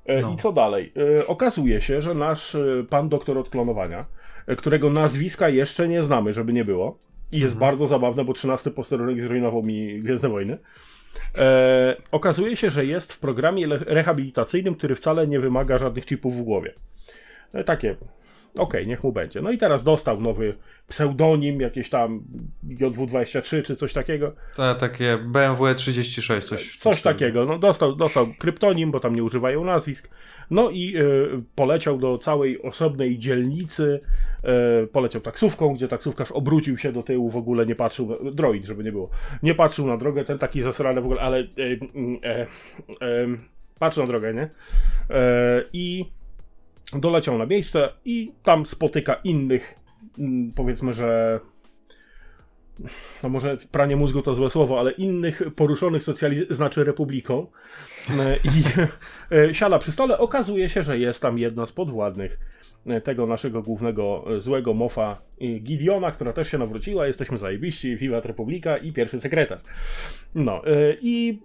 E, 0.06 0.22
No. 0.22 0.34
I 0.34 0.38
co 0.38 0.52
dalej? 0.52 0.94
E, 1.20 1.28
okazuje 1.28 1.82
się, 1.82 2.02
że 2.02 2.14
nasz 2.14 2.56
e, 2.56 2.84
pan 2.90 3.10
doktor 3.10 3.38
od 3.38 3.50
klonowania, 3.50 4.06
e, 4.48 4.56
którego 4.56 4.90
nazwiska 4.90 5.50
jeszcze 5.50 5.88
nie 5.88 6.04
znamy, 6.04 6.34
żeby 6.34 6.54
nie 6.54 6.66
było, 6.66 7.00
i 7.32 7.40
jest 7.40 7.54
Mhm. 7.54 7.60
bardzo 7.72 7.88
zabawne, 7.88 8.26
bo 8.26 8.34
13 8.34 8.72
posterunek 8.72 9.22
zrujnował 9.22 9.64
mi 9.64 10.00
Gwiezdne 10.02 10.30
Wojny. 10.30 10.58
E, 11.38 11.96
okazuje 12.12 12.58
się, 12.58 12.70
że 12.70 12.86
jest 12.86 13.14
w 13.14 13.20
programie 13.20 13.68
rehabilitacyjnym, 13.86 14.76
który 14.76 14.96
wcale 14.96 15.28
nie 15.28 15.40
wymaga 15.40 15.78
żadnych 15.78 16.06
chipów 16.06 16.38
w 16.38 16.42
głowie. 16.44 16.74
E, 17.54 17.64
takie. 17.64 17.96
Okej, 18.58 18.88
niech 18.88 19.04
mu 19.04 19.12
będzie. 19.12 19.42
No 19.42 19.52
i 19.52 19.58
teraz 19.58 19.84
dostał 19.84 20.22
nowy 20.22 20.54
pseudonim, 20.88 21.62
jakieś 21.62 21.90
tam 21.90 22.24
JW23 22.68 23.64
czy 23.64 23.76
coś 23.76 23.94
takiego. 23.94 24.34
To 24.56 24.76
takie 24.76 25.18
BMW 25.18 25.76
36, 25.76 26.48
coś. 26.48 26.76
Coś 26.76 27.02
takiego. 27.02 27.46
No, 27.46 27.60
dostał, 27.60 27.96
dostał 27.96 28.28
kryptonim, 28.40 28.92
bo 28.92 29.00
tam 29.00 29.16
nie 29.16 29.24
używają 29.24 29.64
nazwisk. 29.64 30.10
No 30.50 30.70
i 30.70 30.98
e, 30.98 31.02
poleciał 31.56 31.98
do 31.98 32.18
całej 32.18 32.62
osobnej 32.62 33.18
dzielnicy. 33.18 34.00
E, 34.44 34.88
poleciał 34.88 35.22
taksówką, 35.22 35.74
gdzie 35.74 35.88
taksówkarz 35.88 36.32
obrócił 36.32 36.78
się 36.78 36.92
do 36.92 37.04
tyłu, 37.04 37.30
w 37.30 37.38
ogóle 37.38 37.66
nie 37.66 37.76
patrzył. 37.76 38.24
Na, 38.24 38.32
droid, 38.32 38.66
żeby 38.66 38.84
nie 38.84 38.92
było. 38.92 39.10
Nie 39.44 39.56
patrzył 39.56 39.88
na 39.88 39.98
drogę, 39.98 40.26
ten 40.26 40.38
taki 40.38 40.62
zasrany 40.62 41.02
w 41.02 41.06
ogóle, 41.06 41.22
ale. 41.22 41.40
E, 41.40 41.46
patrzył 43.80 44.04
na 44.04 44.08
drogę, 44.08 44.34
nie? 44.34 44.50
I 45.74 46.06
doleciał 46.96 47.38
na 47.38 47.46
miejsce 47.46 47.90
i 48.06 48.32
tam 48.44 48.66
spotyka 48.66 49.14
innych, 49.14 49.80
mm, 50.20 50.52
powiedzmy, 50.56 50.94
że 50.94 51.40
no 53.24 53.30
może 53.30 53.58
pranie 53.72 53.96
mózgu 53.96 54.22
to 54.22 54.34
złe 54.34 54.50
słowo, 54.50 54.80
ale 54.80 54.92
innych 54.92 55.42
poruszonych 55.56 56.04
socjaliz- 56.04 56.54
znaczy 56.54 56.84
republiką 56.84 57.48
E, 58.20 58.38
i 58.38 58.64
e, 59.50 59.54
siada 59.54 59.80
przy 59.80 59.92
stole. 59.92 60.18
Okazuje 60.18 60.70
się, 60.70 60.84
że 60.84 61.00
jest 61.00 61.22
tam 61.22 61.38
jedna 61.40 61.66
z 61.66 61.72
podwładnych 61.72 62.40
e, 62.86 63.02
tego 63.02 63.28
naszego 63.28 63.62
głównego 63.62 64.26
złego 64.38 64.74
mofa 64.74 65.22
Gideona, 65.42 66.12
która 66.12 66.34
też 66.34 66.52
się 66.52 66.58
nawróciła. 66.58 67.08
Jesteśmy 67.08 67.38
zajebiści, 67.38 67.98
Wiwat 67.98 68.26
Republika 68.26 68.78
i 68.78 68.92
pierwszy 68.94 69.20
sekretarz. 69.20 69.62
No 70.36 70.62
i 71.02 71.40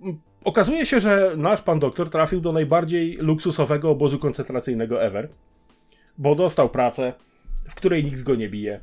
okazuje 0.44 0.86
się, 0.86 1.00
że 1.00 1.32
nasz 1.36 1.62
pan 1.62 1.78
doktor 1.78 2.10
trafił 2.10 2.40
do 2.40 2.52
najbardziej 2.52 3.16
luksusowego 3.16 3.90
obozu 3.90 4.18
koncentracyjnego 4.18 5.02
ever, 5.02 5.28
bo 6.18 6.34
dostał 6.34 6.68
pracę, 6.68 7.12
w 7.68 7.74
której 7.74 8.04
nikt 8.04 8.22
go 8.22 8.34
nie 8.34 8.48
bije. 8.48 8.80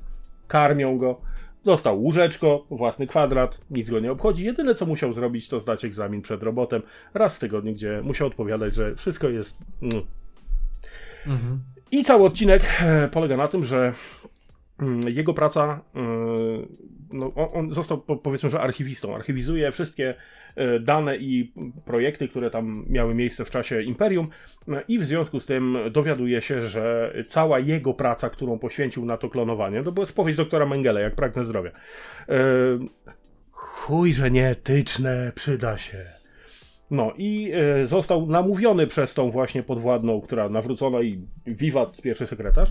Karmią 0.47 0.97
go, 0.97 1.21
Dostał 1.65 2.01
łóżeczko, 2.01 2.65
własny 2.69 3.07
kwadrat, 3.07 3.59
nic 3.71 3.89
go 3.89 3.99
nie 3.99 4.11
obchodzi. 4.11 4.45
Jedyne 4.45 4.75
co 4.75 4.85
musiał 4.85 5.13
zrobić, 5.13 5.47
to 5.47 5.59
zdać 5.59 5.85
egzamin 5.85 6.21
przed 6.21 6.43
robotem 6.43 6.81
raz 7.13 7.35
w 7.35 7.39
tygodniu, 7.39 7.73
gdzie 7.73 8.01
musiał 8.03 8.27
odpowiadać, 8.27 8.75
że 8.75 8.95
wszystko 8.95 9.29
jest. 9.29 9.59
mm. 9.81 10.03
Mhm. 11.27 11.59
I 11.91 12.03
cały 12.03 12.25
odcinek 12.25 12.81
e, 12.81 13.07
polega 13.07 13.37
na 13.37 13.47
tym, 13.47 13.63
że 13.63 13.93
mm, 14.79 15.09
jego 15.09 15.33
praca, 15.33 15.81
e, 15.95 15.99
no, 17.13 17.31
on, 17.35 17.49
on 17.53 17.73
został 17.73 18.01
po- 18.01 18.15
powiedzmy, 18.15 18.49
że 18.49 18.61
archiwistą. 18.61 19.15
Archiwizuje 19.15 19.71
wszystkie 19.71 20.15
e, 20.55 20.79
dane 20.79 21.17
i 21.17 21.53
projekty, 21.85 22.27
które 22.27 22.49
tam 22.49 22.85
miały 22.89 23.15
miejsce 23.15 23.45
w 23.45 23.51
czasie 23.51 23.81
Imperium 23.81 24.27
e, 24.67 24.83
i 24.87 24.99
w 24.99 25.03
związku 25.03 25.39
z 25.39 25.45
tym 25.45 25.77
dowiaduje 25.91 26.41
się, 26.41 26.61
że 26.61 27.13
cała 27.27 27.59
jego 27.59 27.93
praca, 27.93 28.29
którą 28.29 28.59
poświęcił 28.59 29.05
na 29.05 29.17
to 29.17 29.29
klonowanie, 29.29 29.83
to 29.83 29.91
była 29.91 30.05
spowiedź 30.05 30.37
doktora 30.37 30.65
Mengele, 30.65 31.01
jak 31.01 31.15
pragnę 31.15 31.43
zdrowia. 31.43 31.71
E, 32.29 32.35
Chuj, 33.51 34.13
że 34.13 34.31
nieetyczne, 34.31 35.31
przyda 35.35 35.77
się. 35.77 35.97
No 36.91 37.13
i 37.17 37.51
został 37.83 38.27
namówiony 38.27 38.87
przez 38.87 39.13
tą 39.13 39.31
właśnie 39.31 39.63
podwładną, 39.63 40.21
która 40.21 40.49
nawrócona 40.49 41.01
i 41.01 41.27
wiwat 41.47 42.01
pierwszy 42.01 42.27
sekretarz, 42.27 42.69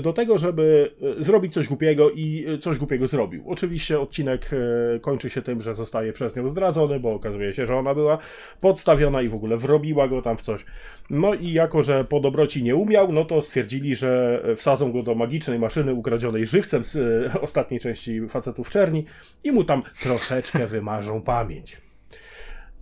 do 0.00 0.12
tego, 0.12 0.38
żeby 0.38 0.94
e, 1.18 1.24
zrobić 1.24 1.52
coś 1.52 1.68
głupiego 1.68 2.10
i 2.10 2.46
e, 2.48 2.58
coś 2.58 2.78
głupiego 2.78 3.06
zrobił. 3.06 3.44
Oczywiście 3.46 4.00
odcinek 4.00 4.50
e, 4.52 5.00
kończy 5.00 5.30
się 5.30 5.42
tym, 5.42 5.60
że 5.60 5.74
zostaje 5.74 6.12
przez 6.12 6.36
nią 6.36 6.48
zdradzony, 6.48 7.00
bo 7.00 7.12
okazuje 7.12 7.52
się, 7.52 7.66
że 7.66 7.76
ona 7.76 7.94
była 7.94 8.18
podstawiona 8.60 9.22
i 9.22 9.28
w 9.28 9.34
ogóle 9.34 9.56
wrobiła 9.56 10.08
go 10.08 10.22
tam 10.22 10.36
w 10.36 10.42
coś. 10.42 10.64
No 11.10 11.34
i 11.34 11.52
jako, 11.52 11.82
że 11.82 12.04
po 12.04 12.20
dobroci 12.20 12.62
nie 12.62 12.76
umiał, 12.76 13.12
no 13.12 13.24
to 13.24 13.42
stwierdzili, 13.42 13.94
że 13.94 14.42
wsadzą 14.56 14.92
go 14.92 15.02
do 15.02 15.14
magicznej 15.14 15.58
maszyny 15.58 15.94
ukradzionej 15.94 16.46
żywcem 16.46 16.84
z 16.84 16.96
e, 16.96 17.40
ostatniej 17.40 17.80
części 17.80 18.28
facetów 18.28 18.70
czerni 18.70 19.04
i 19.44 19.52
mu 19.52 19.64
tam 19.64 19.82
troszeczkę 20.02 20.66
wymarzą 20.66 21.22
pamięć. 21.22 21.76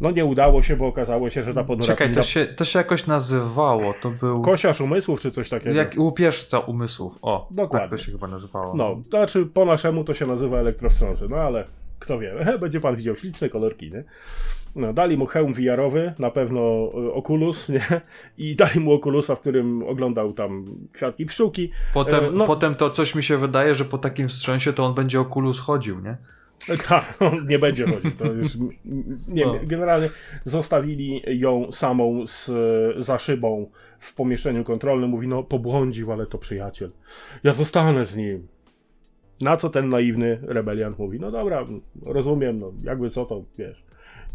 No 0.03 0.11
nie 0.11 0.25
udało 0.25 0.63
się, 0.63 0.77
bo 0.77 0.87
okazało 0.87 1.31
się, 1.31 1.43
że 1.43 1.55
ta 1.55 1.65
ponura 1.65 1.87
Czekaj, 1.87 2.13
to 2.13 2.23
się, 2.23 2.47
to 2.47 2.65
się 2.65 2.79
jakoś 2.79 3.07
nazywało. 3.07 3.95
To 4.03 4.11
był. 4.11 4.43
Kosiarz 4.43 4.81
umysłów 4.81 5.21
czy 5.21 5.31
coś 5.31 5.49
takiego. 5.49 5.77
Jak 5.77 5.95
łupieżca 5.99 6.59
umysłów. 6.59 7.19
O, 7.23 7.49
Dokładnie. 7.51 7.89
tak 7.89 7.99
to 7.99 8.05
się 8.05 8.13
chyba 8.13 8.27
nazywało. 8.27 8.75
No, 8.77 9.03
znaczy 9.09 9.47
po 9.47 9.65
naszemu 9.65 10.05
to 10.05 10.15
się 10.15 10.27
nazywa 10.27 10.59
elektrowstrząsy, 10.59 11.29
no 11.29 11.37
ale 11.37 11.65
kto 11.99 12.19
wie, 12.19 12.35
będzie 12.61 12.81
pan 12.81 12.97
widział 12.97 13.17
śliczne 13.17 13.49
kolorki, 13.49 13.91
nie? 13.93 14.05
No, 14.77 14.93
dali 14.93 15.17
mu 15.17 15.27
hełm 15.27 15.55
VR-owy, 15.55 16.13
na 16.19 16.31
pewno 16.31 16.61
y, 16.61 17.13
Oculus, 17.13 17.69
nie? 17.69 18.01
I 18.39 18.57
dali 18.57 18.81
mu 18.81 18.93
Oculusa, 18.93 19.35
w 19.35 19.41
którym 19.41 19.83
oglądał 19.83 20.33
tam 20.33 20.65
kwiatki 20.93 21.27
pszczółki. 21.27 21.71
Potem, 21.95 22.25
E, 22.25 22.31
no- 22.31 22.45
potem 22.45 22.75
to 22.75 22.91
coś 22.91 23.15
mi 23.15 23.23
się 23.23 23.37
wydaje, 23.39 23.75
że 23.75 23.85
po 23.85 23.99
takim 23.99 24.29
wstrząsie 24.29 24.73
to 24.73 24.85
on 24.85 24.95
będzie 24.95 25.21
Oculus 25.21 25.61
chodził, 25.61 26.01
nie? 26.01 26.17
Tak, 26.89 27.17
on 27.21 27.47
nie 27.47 27.59
będzie 27.59 27.87
chodził. 27.87 28.11
To 28.11 28.33
już, 28.33 28.53
nie, 29.29 29.47
No. 29.47 29.55
generalnie 29.63 30.09
zostawili 30.45 31.23
ją 31.27 31.73
samą 31.73 32.27
z, 32.27 32.51
za 33.05 33.19
szybą 33.19 33.71
w 33.99 34.15
pomieszczeniu 34.15 34.65
kontrolnym. 34.65 35.11
Mówi, 35.11 35.29
no 35.29 35.43
pobłądził, 35.43 36.13
ale 36.13 36.27
to 36.27 36.39
przyjaciel. 36.39 36.91
Ja 37.45 37.53
zostanę 37.53 38.05
z 38.05 38.17
nim. 38.17 38.49
Na 39.41 39.57
co 39.57 39.71
ten 39.71 39.89
naiwny 39.89 40.39
rebeliant 40.43 40.99
mówi, 40.99 41.21
no 41.21 41.31
dobra, 41.31 41.65
rozumiem, 42.03 42.59
no 42.61 42.73
jakby 42.85 43.11
co 43.11 43.25
to, 43.25 43.45
wiesz, 43.59 43.85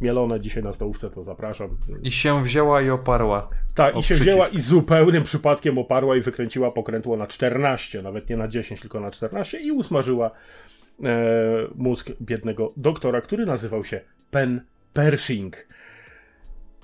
mielone 0.01 0.39
dzisiaj 0.39 0.63
na 0.63 0.73
stołówce, 0.73 1.09
to 1.09 1.23
zapraszam. 1.23 1.77
I 2.03 2.11
się 2.11 2.43
wzięła 2.43 2.81
i 2.81 2.89
oparła. 2.89 3.49
Tak, 3.75 3.95
i 3.95 4.03
się 4.03 4.15
przycisk. 4.15 4.21
wzięła 4.21 4.47
i 4.47 4.61
zupełnym 4.61 5.23
przypadkiem 5.23 5.77
oparła 5.77 6.15
i 6.15 6.21
wykręciła 6.21 6.71
pokrętło 6.71 7.17
na 7.17 7.27
14, 7.27 8.01
nawet 8.01 8.29
nie 8.29 8.37
na 8.37 8.47
10, 8.47 8.81
tylko 8.81 8.99
na 8.99 9.11
14 9.11 9.59
i 9.59 9.71
usmażyła 9.71 10.31
mózg 11.75 12.09
biednego 12.21 12.73
doktora, 12.77 13.21
który 13.21 13.45
nazywał 13.45 13.85
się 13.85 14.01
Pen 14.31 14.61
Pershing. 14.93 15.67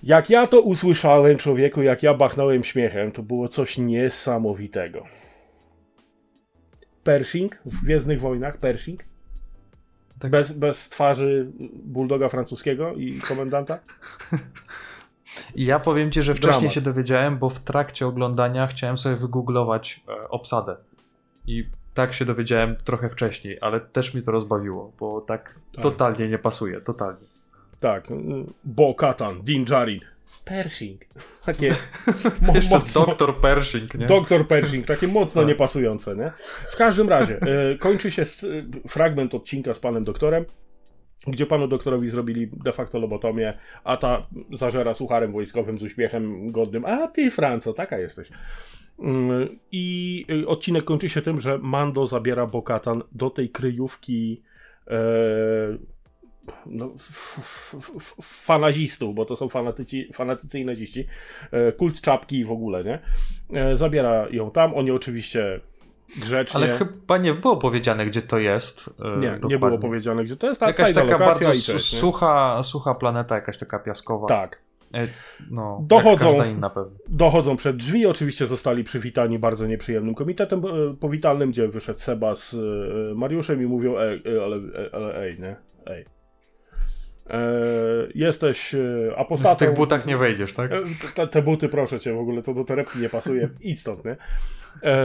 Jak 0.03 0.29
ja 0.29 0.47
to 0.47 0.61
usłyszałem, 0.61 1.37
człowieku, 1.37 1.81
jak 1.81 2.03
ja 2.03 2.13
bachnąłem 2.13 2.63
śmiechem, 2.63 3.11
to 3.11 3.23
było 3.23 3.47
coś 3.47 3.77
niesamowitego. 3.77 5.05
Pershing 7.03 7.57
w 7.65 7.83
Gwiezdnych 7.83 8.21
Wojnach, 8.21 8.57
Pershing, 8.57 9.03
Tak. 10.19 10.31
bez, 10.31 10.51
bez 10.51 10.89
twarzy 10.89 11.51
bulldoga 11.83 12.29
francuskiego 12.29 12.93
i 12.93 13.19
komendanta. 13.19 13.79
Ja 15.55 15.79
powiem 15.79 16.11
ci, 16.11 16.23
że 16.23 16.35
wcześniej 16.35 16.59
Dramat. 16.59 16.73
się 16.73 16.81
dowiedziałem, 16.81 17.37
bo 17.37 17.49
w 17.49 17.59
trakcie 17.59 18.07
oglądania 18.07 18.67
chciałem 18.67 18.97
sobie 18.97 19.15
wygooglować 19.15 20.03
e, 20.07 20.29
obsadę. 20.29 20.75
I 21.47 21.65
tak 21.93 22.13
się 22.13 22.25
dowiedziałem 22.25 22.75
trochę 22.75 23.09
wcześniej, 23.09 23.57
ale 23.61 23.79
też 23.79 24.13
mi 24.13 24.21
to 24.21 24.31
rozbawiło, 24.31 24.91
bo 24.99 25.21
tak, 25.21 25.55
Tak. 25.73 25.83
totalnie 25.83 26.27
nie 26.29 26.37
pasuje, 26.39 26.81
totalnie. 26.81 27.25
Tak, 27.79 28.07
Bo 28.63 28.93
Katan, 28.95 29.41
Din 29.41 29.65
Djarin, 29.65 29.99
Pershing. 30.45 31.01
Takie 31.45 31.75
mo- 32.41 32.55
Jeszcze 32.55 32.75
mocno, 32.75 33.05
doktor 33.05 33.39
Pershing, 33.39 33.93
nie? 33.93 34.05
Doktor 34.07 34.47
Pershing, 34.47 34.85
takie 34.85 35.07
mocno 35.07 35.41
Tak. 35.41 35.47
niepasujące, 35.49 36.15
nie? 36.15 36.31
W 36.71 36.75
każdym 36.75 37.09
razie, 37.09 37.39
e, 37.41 37.77
kończy 37.77 38.11
się 38.11 38.21
s- 38.21 38.45
fragment 38.89 39.33
odcinka 39.33 39.73
z 39.73 39.79
panem 39.79 40.03
doktorem, 40.03 40.45
gdzie 41.27 41.45
panu 41.45 41.67
doktorowi 41.67 42.09
zrobili 42.09 42.47
de 42.47 42.73
facto 42.73 42.99
lobotomię, 42.99 43.53
a 43.83 43.97
ta 43.97 44.27
zażera 44.51 44.93
sucharem 44.93 45.31
wojskowym 45.31 45.77
z 45.77 45.83
uśmiechem 45.83 46.51
godnym. 46.51 46.85
A 46.85 47.07
ty, 47.07 47.31
Franco, 47.31 47.73
taka 47.73 47.99
jesteś. 47.99 48.29
Mm, 48.99 49.59
I 49.71 50.25
odcinek 50.47 50.83
kończy 50.83 51.09
się 51.09 51.21
tym, 51.21 51.39
że 51.39 51.57
Mando 51.57 52.07
zabiera 52.07 52.45
Bokatan 52.45 53.03
do 53.11 53.29
tej 53.29 53.49
kryjówki 53.49 54.41
e, 54.87 54.97
no, 56.65 56.91
f, 56.95 57.35
f, 57.39 57.91
f, 57.97 58.15
fanazistów, 58.21 59.15
bo 59.15 59.25
to 59.25 59.35
są 59.35 59.49
fanatyci, 59.49 60.09
fanatycy 60.13 60.59
i 60.59 60.65
naziści, 60.65 61.05
e, 61.51 61.71
kult 61.71 62.01
czapki 62.01 62.37
i 62.37 62.45
w 62.45 62.51
ogóle, 62.51 62.83
nie? 62.83 62.99
E, 63.61 63.77
zabiera 63.77 64.27
ją 64.31 64.51
tam, 64.51 64.73
oni 64.73 64.91
oczywiście 64.91 65.59
grzecznie... 66.17 66.57
Ale 66.57 66.77
chyba 66.77 67.17
nie 67.17 67.33
było 67.33 67.57
powiedziane, 67.57 68.05
gdzie 68.05 68.21
to 68.21 68.39
jest. 68.39 68.89
e, 68.99 69.09
Nie, 69.09 69.27
nie 69.27 69.31
dokładnie. 69.31 69.57
było 69.59 69.77
powiedziane, 69.77 70.23
gdzie 70.23 70.35
to 70.35 70.47
jest. 70.47 70.59
Ta, 70.59 70.67
Jakaś 70.67 70.93
taka 70.93 71.17
bardzo 71.19 71.53
nie? 71.53 71.59
sucha, 71.79 72.63
sucha 72.63 72.95
planeta, 72.95 73.35
jakaś 73.35 73.57
taka 73.57 73.79
piaskowa. 73.79 74.27
Tak. 74.27 74.61
E, 74.93 75.07
No, 75.51 75.79
Dochodzą. 75.87 76.43
Inna 76.45 76.69
pewnie. 76.69 76.97
Dochodzą 77.09 77.55
przed 77.55 77.75
drzwi, 77.77 78.05
oczywiście 78.05 78.47
zostali 78.47 78.83
przywitani 78.83 79.39
bardzo 79.39 79.67
nieprzyjemnym 79.67 80.15
komitetem 80.15 80.61
e, 80.65 80.93
powitalnym, 80.99 81.51
gdzie 81.51 81.67
wyszedł 81.67 81.99
Seba 81.99 82.35
z 82.35 82.55
Mariuszem 83.17 83.61
i 83.61 83.65
mówią, 83.65 83.97
ej, 83.97 84.23
ale, 84.45 84.59
ale 84.93 85.15
ej, 85.21 85.39
nie? 85.39 85.55
Ej. 85.85 86.05
E, 87.29 87.39
jesteś 88.15 88.75
e, 88.75 88.79
apostatą. 89.17 89.55
W 89.55 89.59
tych 89.59 89.73
butach 89.73 90.05
nie 90.05 90.17
wejdziesz, 90.17 90.53
tak? 90.53 90.71
E, 90.71 90.81
Te, 91.15 91.27
te 91.27 91.41
buty, 91.41 91.69
proszę 91.69 91.99
cię, 91.99 92.13
w 92.13 92.19
ogóle 92.19 92.41
to 92.41 92.53
do 92.53 92.63
torebki 92.63 92.99
nie 92.99 93.09
pasuje. 93.09 93.49
Idź 93.61 93.79
stąd, 93.79 94.05
nie? 94.05 94.15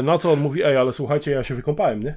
Na 0.03 0.19
co 0.19 0.33
on 0.33 0.41
mówi, 0.41 0.63
ej, 0.65 0.77
ale 0.77 0.93
słuchajcie, 0.93 1.31
ja 1.31 1.43
się 1.45 1.55
wykąpałem, 1.55 2.03
nie? 2.03 2.17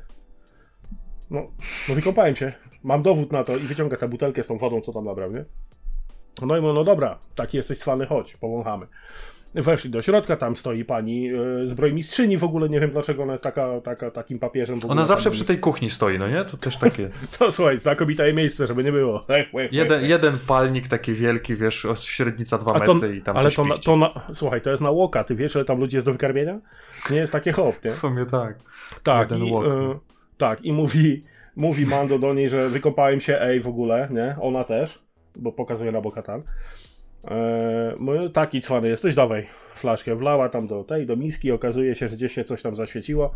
No, 1.29 1.47
no 1.89 1.95
wykąpałem 1.95 2.35
się. 2.35 2.53
Mam 2.83 3.03
dowód 3.03 3.31
na 3.31 3.43
to 3.43 3.55
i 3.57 3.59
wyciąga 3.59 3.97
tę 3.97 4.07
butelkę 4.07 4.43
z 4.43 4.47
tą 4.47 4.57
wodą, 4.57 4.81
co 4.81 4.93
tam 4.93 5.05
nabrał, 5.05 5.31
nie? 5.31 5.45
No 6.45 6.57
i 6.57 6.61
mówię, 6.61 6.73
no 6.73 6.83
dobra, 6.83 7.19
taki 7.35 7.57
jesteś 7.57 7.77
cwany, 7.79 8.05
chodź, 8.05 8.37
powąchamy. 8.37 8.87
Weszli 9.53 9.89
do 9.89 10.01
środka, 10.01 10.35
tam 10.35 10.55
stoi 10.55 10.85
pani 10.85 11.29
e, 11.29 11.65
zbrojmistrzyni, 11.65 12.37
w 12.37 12.43
ogóle 12.43 12.69
nie 12.69 12.79
wiem 12.79 12.91
dlaczego 12.91 13.23
ona 13.23 13.31
jest 13.31 13.43
taka, 13.43 13.81
taka, 13.81 14.11
takim 14.11 14.39
papieżem. 14.39 14.79
Ona 14.87 15.05
zawsze 15.05 15.23
tam- 15.23 15.33
przy 15.33 15.45
tej 15.45 15.59
kuchni 15.59 15.89
stoi, 15.89 16.19
no 16.19 16.27
nie? 16.27 16.45
To 16.45 16.57
też 16.57 16.77
takie. 16.77 17.09
To 17.39 17.51
słuchaj, 17.51 17.77
znakomite 17.77 18.33
miejsce, 18.33 18.67
żeby 18.67 18.83
nie 18.83 18.91
było. 18.91 19.25
Jeden, 19.71 20.05
jeden 20.05 20.37
palnik 20.47 20.87
taki 20.87 21.13
wielki, 21.13 21.55
wiesz, 21.55 21.87
średnica 21.99 22.57
2 22.57 22.73
A 22.73 22.79
to, 22.79 22.93
metry 22.93 23.15
i 23.15 23.21
tam 23.21 23.37
ale 23.37 23.51
to, 23.51 23.65
na, 23.65 23.77
to 23.77 23.95
na, 23.95 24.21
słuchaj, 24.33 24.61
to 24.61 24.69
jest 24.69 24.83
na 24.83 24.91
łoka, 24.91 25.23
ty 25.23 25.35
wiesz, 25.35 25.53
że 25.53 25.65
tam 25.65 25.79
ludzi 25.79 25.95
jest 25.97 26.07
do 26.07 26.11
wykarmienia? 26.11 26.59
Nie 27.09 27.17
jest 27.17 27.33
takie 27.33 27.51
hop, 27.51 27.83
nie? 27.85 27.91
W 27.91 27.93
sumie 27.93 28.25
tak. 28.25 28.55
Tak, 29.03 29.31
Jeden 29.31 29.47
i, 29.47 29.51
łok. 29.51 29.65
e, 29.65 29.99
tak, 30.37 30.65
i 30.65 30.73
mówi, 30.73 31.23
mówi 31.55 31.85
Mando 31.85 32.19
do 32.19 32.33
niej, 32.33 32.49
że 32.49 32.69
wykąpałem 32.69 33.19
się, 33.19 33.39
ej, 33.41 33.59
w 33.59 33.67
ogóle, 33.67 34.07
nie? 34.11 34.35
Ona 34.41 34.63
też, 34.63 34.99
bo 35.35 35.51
pokazuje 35.51 35.91
na 35.91 36.01
Bokatan. 36.01 36.43
E, 37.27 37.95
mówię, 37.99 38.29
taki 38.29 38.61
cwany 38.61 38.87
jesteś, 38.87 39.15
dawaj 39.15 39.47
flaszkę. 39.75 40.15
Wlała 40.15 40.49
tam 40.49 40.67
do 40.67 40.83
tej, 40.83 41.05
do 41.05 41.15
miski, 41.15 41.51
okazuje 41.51 41.95
się, 41.95 42.07
że 42.07 42.15
gdzieś 42.15 42.33
się 42.33 42.43
coś 42.43 42.61
tam 42.61 42.75
zaświeciło. 42.75 43.35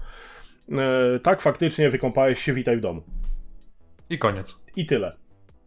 E, 0.71 1.19
tak, 1.19 1.41
faktycznie 1.41 1.89
wykąpałeś 1.89 2.39
się, 2.39 2.53
witaj 2.53 2.77
w 2.77 2.81
domu. 2.81 3.03
I 4.09 4.17
koniec. 4.17 4.55
I 4.75 4.85
tyle. 4.85 5.15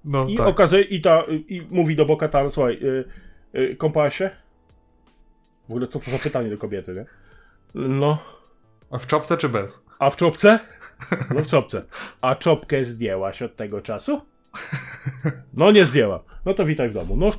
No 0.04 0.26
I 0.28 0.37
tak. 0.37 0.46
okazuje, 0.46 0.82
i 0.82 1.00
ta, 1.00 1.25
i 1.48 1.66
mówi 1.70 1.96
do 1.96 2.04
Bokatan, 2.06 2.50
słuchaj, 2.50 2.78
y, 2.82 3.04
y, 3.60 3.76
kąpałaś 3.76 4.16
się? 4.16 4.30
W 5.68 5.70
ogóle 5.70 5.88
co 5.88 6.00
to 6.00 6.10
za 6.10 6.18
pytanie 6.18 6.50
do 6.50 6.58
kobiety, 6.58 6.94
nie? 6.94 7.04
No, 7.75 8.18
A 8.90 8.98
w 8.98 9.06
czopce 9.06 9.37
czy 9.37 9.48
bez? 9.48 9.87
a 9.98 10.10
w 10.10 10.16
czopce? 10.16 10.58
No 11.34 11.40
w 11.40 11.46
czopce. 11.46 11.82
A 12.20 12.34
czopkę 12.34 12.84
zdjęłaś 12.84 13.42
od 13.42 13.56
tego 13.56 13.80
czasu? 13.80 14.20
No 15.54 15.70
nie 15.72 15.84
zdjęłam. 15.84 16.20
No 16.44 16.54
to 16.54 16.64
witaj 16.64 16.88
w 16.88 16.94
domu. 16.94 17.16
No 17.16 17.30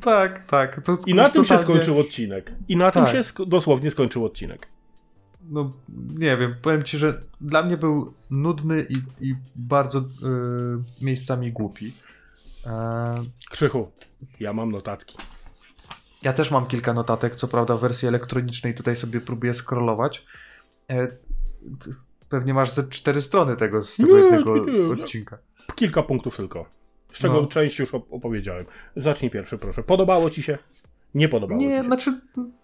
Tak, 0.00 0.44
tak. 0.46 0.80
To, 0.84 0.98
i 1.06 1.14
na 1.14 1.30
tym 1.30 1.44
się 1.44 1.58
skończył 1.58 1.98
odcinek. 1.98 2.52
I 2.68 2.76
na 2.76 2.90
tym 2.90 3.02
Tak. 3.04 3.12
się 3.12 3.20
sk- 3.20 3.48
dosłownie 3.48 3.90
skończył 3.90 4.24
odcinek. 4.24 4.66
No, 5.48 5.72
nie 6.18 6.36
wiem, 6.36 6.54
powiem 6.62 6.82
ci, 6.82 6.98
że 6.98 7.22
dla 7.40 7.62
mnie 7.62 7.76
był 7.76 8.14
nudny 8.30 8.86
i, 8.88 9.26
i 9.28 9.34
bardzo 9.56 9.98
y, 9.98 10.04
miejscami 11.04 11.52
głupi. 11.52 11.92
E, 12.66 13.24
Krzychu, 13.50 13.90
ja 14.40 14.52
mam 14.52 14.72
notatki. 14.72 15.16
Ja 16.22 16.32
też 16.32 16.50
mam 16.50 16.66
kilka 16.66 16.94
notatek, 16.94 17.36
co 17.36 17.48
prawda 17.48 17.76
w 17.76 17.80
wersji 17.80 18.08
elektronicznej 18.08 18.74
tutaj 18.74 18.96
sobie 18.96 19.20
próbuję 19.20 19.54
scrollować. 19.54 20.24
E, 20.90 21.08
pewnie 22.28 22.54
masz 22.54 22.70
ze 22.70 22.88
cztery 22.88 23.22
strony 23.22 23.56
tego 23.56 23.82
z 23.82 23.96
tego 23.96 24.16
Nie, 24.18 24.22
jednego 24.24 24.58
nie, 24.66 24.72
nie. 24.72 25.02
odcinka. 25.02 25.38
Kilka 25.74 26.02
punktów 26.02 26.36
tylko. 26.36 26.66
Z 27.12 27.18
czego 27.18 27.40
No. 27.42 27.46
część 27.46 27.78
już 27.78 27.92
op- 27.94 28.06
opowiedziałem. 28.10 28.64
Zacznij 28.96 29.30
pierwszy, 29.30 29.58
proszę. 29.58 29.82
Podobało 29.82 30.30
ci 30.30 30.42
się? 30.42 30.58
Nie 31.14 31.28
podobało 31.28 31.60
Nie, 31.60 31.82
znaczy 31.84 32.20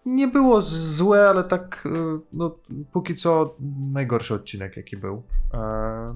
nie 0.06 0.28
było 0.28 0.61
złe, 0.61 1.28
ale 1.28 1.44
tak 1.44 1.87
y, 1.87 1.90
no 2.32 2.56
póki 2.92 3.14
co 3.14 3.56
najgorszy 3.92 4.35
odcinek 4.35 4.76
jaki 4.76 4.96
był. 4.96 5.22
E, 5.54 6.14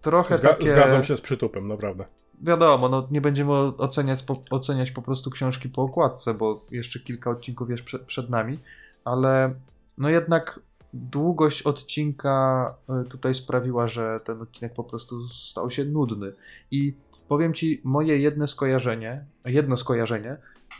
trochę 0.00 0.34
Zga- 0.34 0.48
takie... 0.48 0.70
Zgadzam 0.70 1.04
się 1.04 1.16
z 1.16 1.20
przytupem, 1.20 1.68
naprawdę. 1.68 2.04
Wiadomo, 2.42 2.88
no 2.88 3.08
nie 3.10 3.20
będziemy 3.20 3.52
oceniać 3.52 4.22
po, 4.22 4.34
oceniać 4.50 4.90
po 4.90 5.02
prostu 5.02 5.30
książki 5.30 5.68
po 5.68 5.82
okładce, 5.82 6.34
bo 6.34 6.60
jeszcze 6.70 7.00
kilka 7.00 7.30
odcinków 7.30 7.70
jest 7.70 7.82
przed, 7.82 8.02
przed 8.02 8.30
nami, 8.30 8.58
ale 9.04 9.54
no 9.98 10.08
jednak 10.08 10.60
długość 10.94 11.62
odcinka 11.62 12.74
y, 13.06 13.08
tutaj 13.08 13.34
sprawiła, 13.34 13.86
że 13.86 14.20
ten 14.24 14.42
odcinek 14.42 14.72
po 14.74 14.84
prostu 14.84 15.28
stał 15.28 15.70
się 15.70 15.84
nudny. 15.84 16.32
I 16.70 16.94
powiem 17.28 17.54
ci, 17.54 17.80
moje 17.84 18.18
jedno 18.18 18.46
skojarzenie, 18.46 19.24
jedno 19.44 19.76
skojarzenie, 19.76 20.36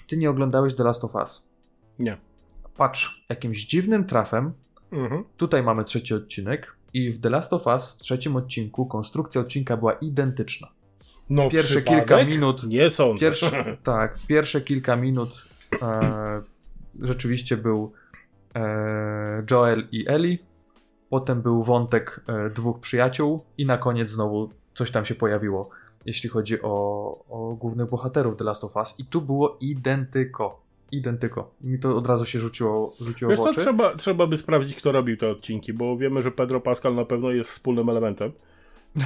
ty 0.06 0.16
nie 0.16 0.30
oglądałeś 0.30 0.74
The 0.74 0.84
Last 0.84 1.04
of 1.04 1.14
Us. 1.14 1.48
Nie. 1.98 2.16
Patrz, 2.76 3.26
jakimś 3.28 3.66
dziwnym 3.66 4.04
trafem 4.04 4.52
Mhm. 4.92 5.24
Tutaj 5.36 5.62
mamy 5.62 5.84
trzeci 5.84 6.14
odcinek 6.14 6.76
i 6.92 7.10
w 7.10 7.20
The 7.20 7.30
Last 7.30 7.52
of 7.52 7.66
Us 7.66 7.92
w 7.92 7.96
trzecim 7.96 8.36
odcinku 8.36 8.86
konstrukcja 8.86 9.40
odcinka 9.40 9.76
była 9.76 9.92
identyczna. 9.92 10.68
No, 11.30 11.50
Pierwsze 11.50 11.82
kilka 11.82 12.24
minut 12.24 12.64
Nie. 12.64 13.20
Pierwsze, 13.20 13.64
tak, 13.82 14.18
pierwsze 14.28 14.60
kilka 14.60 14.96
minut 14.96 15.48
e, 15.82 16.42
rzeczywiście 17.02 17.56
był 17.56 17.92
e, 18.54 19.44
Joel 19.50 19.88
i 19.92 20.08
Ellie, 20.08 20.38
potem 21.10 21.42
był 21.42 21.62
wątek 21.62 22.20
e, 22.28 22.50
dwóch 22.50 22.80
przyjaciół 22.80 23.44
i 23.58 23.66
na 23.66 23.78
koniec 23.78 24.10
znowu 24.10 24.50
coś 24.74 24.90
tam 24.90 25.04
się 25.04 25.14
pojawiło, 25.14 25.70
jeśli 26.06 26.28
chodzi 26.28 26.62
o, 26.62 26.68
o 27.28 27.56
głównych 27.60 27.88
bohaterów 27.88 28.36
The 28.36 28.44
Last 28.44 28.64
of 28.64 28.76
Us 28.76 28.94
i 28.98 29.04
tu 29.04 29.22
było 29.22 29.56
identyko. 29.60 30.60
Identyko. 30.92 31.50
Mi 31.60 31.78
to 31.78 31.96
od 31.96 32.06
razu 32.06 32.24
się 32.24 32.40
rzuciło, 32.40 32.92
rzuciło 33.00 33.30
Wiesz 33.30 33.40
w 33.40 33.42
co, 33.42 33.50
oczy. 33.50 33.60
trzeba, 33.60 33.96
trzeba 33.96 34.26
by 34.26 34.36
sprawdzić, 34.36 34.76
kto 34.76 34.92
robił 34.92 35.16
te 35.16 35.28
odcinki, 35.30 35.72
bo 35.72 35.96
wiemy, 35.96 36.22
że 36.22 36.30
Pedro 36.30 36.60
Pascal 36.60 36.94
na 36.94 37.04
pewno 37.04 37.30
jest 37.30 37.50
wspólnym 37.50 37.88
elementem. 37.88 38.32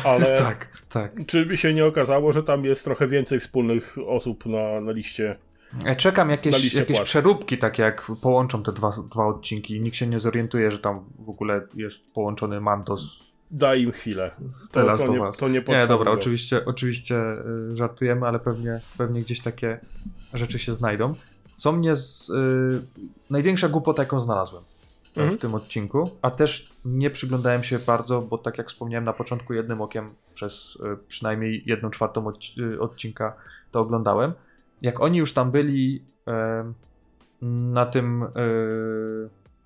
Ale 0.05 0.39
tak, 0.39 0.69
tak. 0.89 1.27
czy 1.27 1.47
by 1.47 1.57
się 1.57 1.75
nie 1.75 1.87
okazało, 1.87 2.33
że 2.33 2.43
tam 2.43 2.65
jest 2.65 2.85
trochę 2.85 3.09
więcej 3.09 3.41
wspólnych 3.41 3.97
osób 4.07 4.47
na, 4.47 4.81
na 4.81 4.93
liście? 4.93 5.37
Ja 5.85 5.95
czekam 5.95 6.31
jakieś, 6.31 6.75
jakieś 6.75 7.01
przeróbki, 7.01 7.59
takie 7.59 7.83
jak 7.83 8.11
połączą 8.23 8.63
te 8.63 8.73
dwa, 8.73 8.93
dwa 9.11 9.27
odcinki 9.27 9.77
i 9.77 9.81
nikt 9.81 9.97
się 9.97 10.07
nie 10.07 10.21
zorientuje, 10.21 10.71
że 10.71 10.79
tam 10.79 11.05
w 11.19 11.29
ogóle 11.29 11.67
jest 11.75 12.13
połączony 12.13 12.61
Mando 12.61 12.97
z, 12.97 13.40
Daj 13.51 13.83
im 13.83 13.93
chwilę. 13.93 14.31
To, 14.73 14.97
to, 14.97 15.13
nie, 15.13 15.33
to 15.39 15.49
nie 15.49 15.63
Nie, 15.69 15.87
dobra, 15.87 16.13
oczywiście, 16.13 16.65
oczywiście 16.67 17.17
y, 17.73 17.77
żartujemy, 17.77 18.27
ale 18.27 18.39
pewnie, 18.39 18.81
pewnie 18.99 19.21
gdzieś 19.21 19.41
takie 19.41 19.81
rzeczy 20.35 20.59
się 20.59 20.75
znajdą. 20.75 21.15
Co 21.57 21.73
mnie 21.73 21.97
z... 21.97 22.29
Y, 22.31 22.83
największa 23.31 23.69
głupota, 23.69 24.03
jaką 24.03 24.21
znalazłem 24.21 24.63
y, 24.63 25.21
Mhm. 25.21 25.39
w 25.39 25.41
tym 25.41 25.55
odcinku, 25.55 26.11
a 26.23 26.31
też 26.31 26.73
nie 26.85 27.11
przyglądałem 27.11 27.65
się 27.65 27.79
bardzo, 27.79 28.23
bo 28.23 28.39
tak 28.39 28.59
jak 28.59 28.69
wspomniałem 28.69 29.05
na 29.05 29.13
początku, 29.13 29.55
jednym 29.55 29.81
okiem 29.81 30.15
przez 30.35 30.77
y, 30.77 31.07
przynajmniej 31.09 31.63
jedną 31.67 31.91
czwartą 31.91 32.25
odci- 32.25 32.79
odcinka 32.81 33.37
to 33.71 33.81
oglądałem. 33.81 34.33
Jak 34.83 35.01
oni 35.01 35.19
już 35.19 35.33
tam 35.33 35.51
byli 35.51 36.05
na 37.73 37.87
tym 37.87 38.25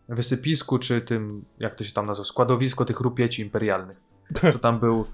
wysypisku, 0.08 0.78
czy 0.78 1.00
tym, 1.00 1.44
jak 1.58 1.74
to 1.74 1.84
się 1.84 1.92
tam 1.92 2.06
nazywa, 2.06 2.24
składowisko 2.24 2.84
tych 2.84 3.00
rupieci 3.00 3.42
imperialnych. 3.42 4.00
To 4.52 4.58
tam 4.58 4.80
był 4.80 5.04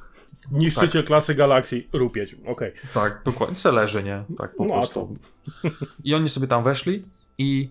Niszczyciel 0.52 1.04
klasy 1.04 1.34
galakcji, 1.34 1.88
rupieć. 1.92 2.36
Okej. 2.46 2.72
tak, 2.94 3.20
dokładnie. 3.24 3.56
Celerzy, 3.56 4.02
nie? 4.02 4.24
Tak 4.38 4.54
po 4.56 4.64
No, 4.64 4.74
a 4.74 4.78
prostu. 4.78 5.16
I 6.04 6.14
oni 6.14 6.28
sobie 6.28 6.46
tam 6.46 6.64
weszli 6.64 7.04
i 7.38 7.70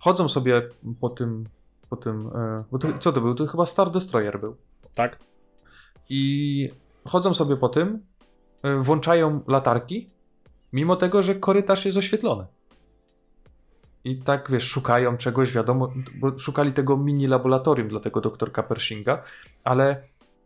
chodzą 0.00 0.28
sobie 0.28 0.68
po 1.00 1.08
tym, 1.10 1.44
po 1.90 1.96
tym, 1.96 2.30
e, 2.34 2.64
bo 2.72 2.78
to, 2.78 2.98
co 2.98 3.12
to 3.12 3.20
był? 3.20 3.34
To 3.34 3.46
chyba 3.46 3.66
Star 3.66 3.90
Destroyer 3.90 4.40
był. 4.40 4.56
Tak? 4.94 5.18
I 6.08 6.70
chodzą 7.04 7.34
sobie 7.34 7.56
po 7.56 7.68
tym, 7.68 8.06
e, 8.62 8.76
włączają 8.82 9.40
latarki, 9.48 10.10
mimo 10.72 10.96
tego, 10.96 11.22
że 11.22 11.34
korytarz 11.34 11.84
jest 11.84 11.98
oświetlony. 11.98 12.46
I 14.04 14.18
tak, 14.18 14.50
wiesz, 14.50 14.64
szukają 14.64 15.16
czegoś, 15.16 15.52
wiadomo, 15.52 15.92
bo 16.14 16.38
szukali 16.38 16.72
tego 16.72 16.96
mini 16.96 17.26
laboratorium 17.26 17.88
dla 17.88 18.00
tego 18.00 18.20
doktorka 18.20 18.62
Pershinga, 18.62 19.22
ale 19.64 20.02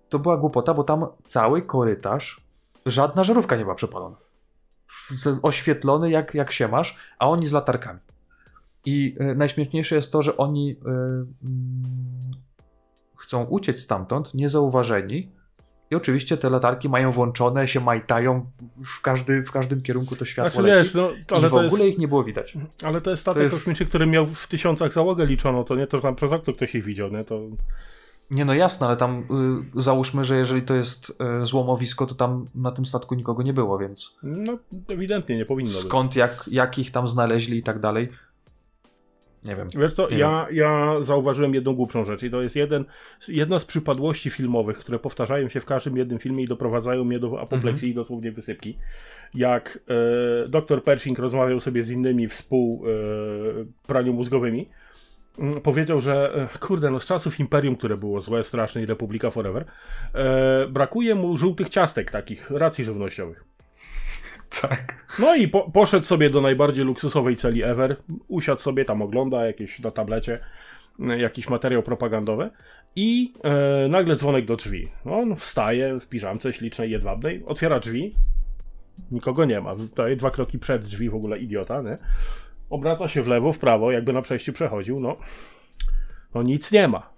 to 0.09 0.19
była 0.19 0.37
głupota, 0.37 0.75
bo 0.75 0.85
tam 0.85 1.07
cały 1.27 1.63
korytarz 1.63 2.45
żadna 2.87 3.25
żarówka 3.25 3.57
nie 3.57 3.63
była 3.63 3.75
przepalona. 3.75 4.17
Oświetlony 5.43 6.11
jak, 6.11 6.35
jak 6.35 6.53
się 6.53 6.69
masz, 6.69 6.97
a 7.19 7.29
oni 7.29 7.47
z 7.47 7.53
latarkami. 7.53 8.01
I 8.85 9.17
e, 9.19 9.35
najśmieszniejsze 9.35 9.95
jest 9.95 10.13
to, 10.13 10.23
że 10.23 10.37
oni 10.37 10.71
e, 10.71 10.91
mm, 10.91 12.33
chcą 13.17 13.45
uciec 13.45 13.81
stamtąd 13.81 14.35
niezauważeni. 14.35 15.33
I 15.95 15.97
oczywiście 15.97 16.37
te 16.37 16.51
latarki 16.51 16.89
mają 16.89 17.11
włączone, 17.13 17.69
się 17.69 17.81
majtają 17.81 18.41
w- 18.81 18.85
w, 18.89 19.01
każdy, 19.01 19.43
w 19.43 19.51
każdym 19.53 19.83
kierunku 19.83 20.17
to 20.17 20.25
światło 20.25 20.51
Znaczy 20.51 20.67
leci. 20.69 20.85
wiesz, 20.85 20.95
no, 20.95 21.11
I 21.11 21.25
ale 21.31 21.49
w 21.49 21.51
to 21.51 21.57
ogóle 21.61 21.85
jest, 21.85 21.95
ich 21.95 21.99
nie 21.99 22.09
było 22.09 22.25
widać. 22.25 22.55
ale 22.83 23.01
to 23.01 23.11
jest 23.11 23.21
statek 23.21 23.41
to 23.41 23.43
jest- 23.45 23.57
kosmiczny, 23.57 23.87
który 23.87 24.07
miał 24.07 24.27
w 24.27 24.47
tysiącach 24.47 24.93
załogę 24.93 25.27
liczoną, 25.27 25.65
to 25.65 25.77
nie 25.77 25.87
to, 25.87 25.97
że 25.99 26.03
tam 26.03 26.15
przez 26.17 26.33
okno 26.33 26.53
ktoś 26.53 26.75
ich 26.75 26.85
widział, 26.85 27.11
nie? 27.11 27.25
To... 27.25 27.41
Nie, 28.31 28.45
no 28.45 28.55
jasne, 28.55 28.87
ale 28.87 28.97
tam 28.97 29.25
y, 29.77 29.83
załóżmy, 29.83 30.25
że 30.25 30.37
jeżeli 30.37 30.63
to 30.63 30.75
jest 30.75 31.11
y, 31.43 31.47
złomowisko, 31.47 32.07
to 32.07 32.15
tam 32.15 32.47
na 32.55 32.73
tym 32.73 32.87
statku 32.87 33.15
nikogo 33.15 33.43
nie 33.43 33.53
było, 33.53 33.79
więc 33.79 34.17
No, 34.23 34.59
ewidentnie 34.89 35.37
nie 35.37 35.45
powinno 35.47 35.71
być. 35.73 35.81
skąd, 35.81 36.17
jak, 36.17 36.45
jak 36.51 36.79
ich 36.79 36.91
tam 36.91 37.09
znaleźli 37.09 37.59
i 37.59 37.63
tak 37.63 37.79
dalej, 37.81 38.09
nie 39.45 39.57
wiem. 39.57 39.69
Wiesz 39.77 39.95
co, 39.95 40.11
ja, 40.11 40.47
ja 40.53 40.97
zauważyłem 41.01 41.55
jedną 41.55 41.75
głupszą 41.75 42.05
rzecz 42.05 42.23
i 42.23 42.31
to 42.31 42.43
jest 42.43 42.57
jeden, 42.57 42.85
jedna 43.29 43.59
z 43.59 43.65
przypadłości 43.65 44.31
filmowych, 44.31 44.79
które 44.79 44.99
powtarzają 44.99 45.49
się 45.49 45.61
w 45.61 45.65
każdym 45.65 45.97
jednym 45.97 46.19
filmie 46.19 46.45
i 46.45 46.49
doprowadzają 46.49 47.05
mnie 47.05 47.19
do 47.19 47.41
apopleksji 47.41 47.91
i 47.91 47.95
dosłownie 47.95 48.33
wysypki. 48.33 48.79
Jak 49.35 49.79
e, 50.45 50.49
dr 50.49 50.83
Pershing 50.83 51.19
rozmawiał 51.19 51.61
sobie 51.61 51.83
z 51.83 51.91
innymi 51.91 52.29
współ 52.29 52.85
e, 52.87 52.91
praniu 53.87 54.13
mózgowymi, 54.13 54.69
mm, 55.39 55.61
powiedział, 55.61 56.01
że 56.01 56.49
e, 56.55 56.59
kurde, 56.59 56.91
no 56.91 57.01
z 57.01 57.07
czasów 57.07 57.41
Imperium, 57.41 57.77
które 57.77 57.97
było 57.97 58.21
złe, 58.21 58.43
straszne 58.43 58.83
i 58.83 58.87
Republika 58.87 59.31
Forever, 59.31 59.65
e, 60.15 60.67
brakuje 60.69 61.15
mu 61.15 61.37
żółtych 61.37 61.69
ciastek 61.69 62.11
takich, 62.11 62.51
racji 62.51 62.85
żywnościowych. 62.85 63.54
Tak. 64.63 65.07
No 65.19 65.35
i 65.35 65.49
po, 65.49 65.71
poszedł 65.71 66.07
sobie 66.07 66.31
do 66.31 66.41
najbardziej 66.41 66.85
luksusowej 66.85 67.37
celi 67.37 67.63
ever, 67.63 67.97
usiadł 68.29 68.61
sobie, 68.61 68.85
tam 68.85 69.03
ogląda 69.03 69.47
jakieś 69.47 69.81
na 69.81 69.91
tablecie, 69.91 70.39
e, 71.01 71.19
jakiś 71.19 71.49
materiał 71.49 71.83
propagandowy 71.83 72.51
i 72.97 73.33
e, 73.45 73.89
nagle 73.89 74.17
dzwonek 74.17 74.45
do 74.45 74.57
drzwi. 74.57 74.89
On 75.05 75.37
wstaje 75.37 76.01
w 76.01 76.09
piżamce 76.09 76.53
ślicznej, 76.53 76.91
jedwabnej, 76.91 77.43
otwiera 77.47 77.81
drzwi, 77.81 78.15
nikogo 79.11 79.45
nie 79.45 79.61
ma, 79.61 79.75
daje 79.97 80.17
dwa 80.17 80.31
kroki 80.31 80.59
przed 80.59 80.83
drzwi, 80.83 81.11
w 81.11 81.15
ogóle 81.15 81.39
idiota, 81.39 81.83
nie? 81.83 81.99
Obraca 82.71 83.09
się 83.09 83.23
w 83.23 83.27
lewo, 83.27 83.53
w 83.53 83.59
prawo, 83.59 83.93
jakby 83.93 84.13
na 84.13 84.23
przejściu 84.23 84.53
przechodził, 84.53 85.01
no, 85.01 85.17
no 86.35 86.43
nic 86.43 86.73
nie 86.73 86.89
ma. 86.89 87.15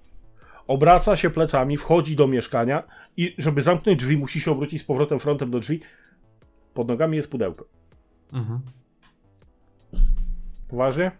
Obraca 0.66 1.16
się 1.16 1.30
plecami, 1.30 1.76
wchodzi 1.76 2.16
do 2.16 2.26
mieszkania 2.26 2.82
i 3.16 3.34
żeby 3.38 3.62
zamknąć 3.62 3.98
drzwi, 3.98 4.16
musi 4.16 4.40
się 4.40 4.50
obrócić 4.50 4.82
z 4.82 4.84
powrotem 4.84 5.18
frontem 5.18 5.50
do 5.50 5.60
drzwi. 5.60 5.80
Pod 6.76 6.88
nogami 6.88 7.16
jest 7.16 7.30
pudełko. 7.30 7.64
Mhm. 8.32 8.60
Poważnie? 10.68 11.10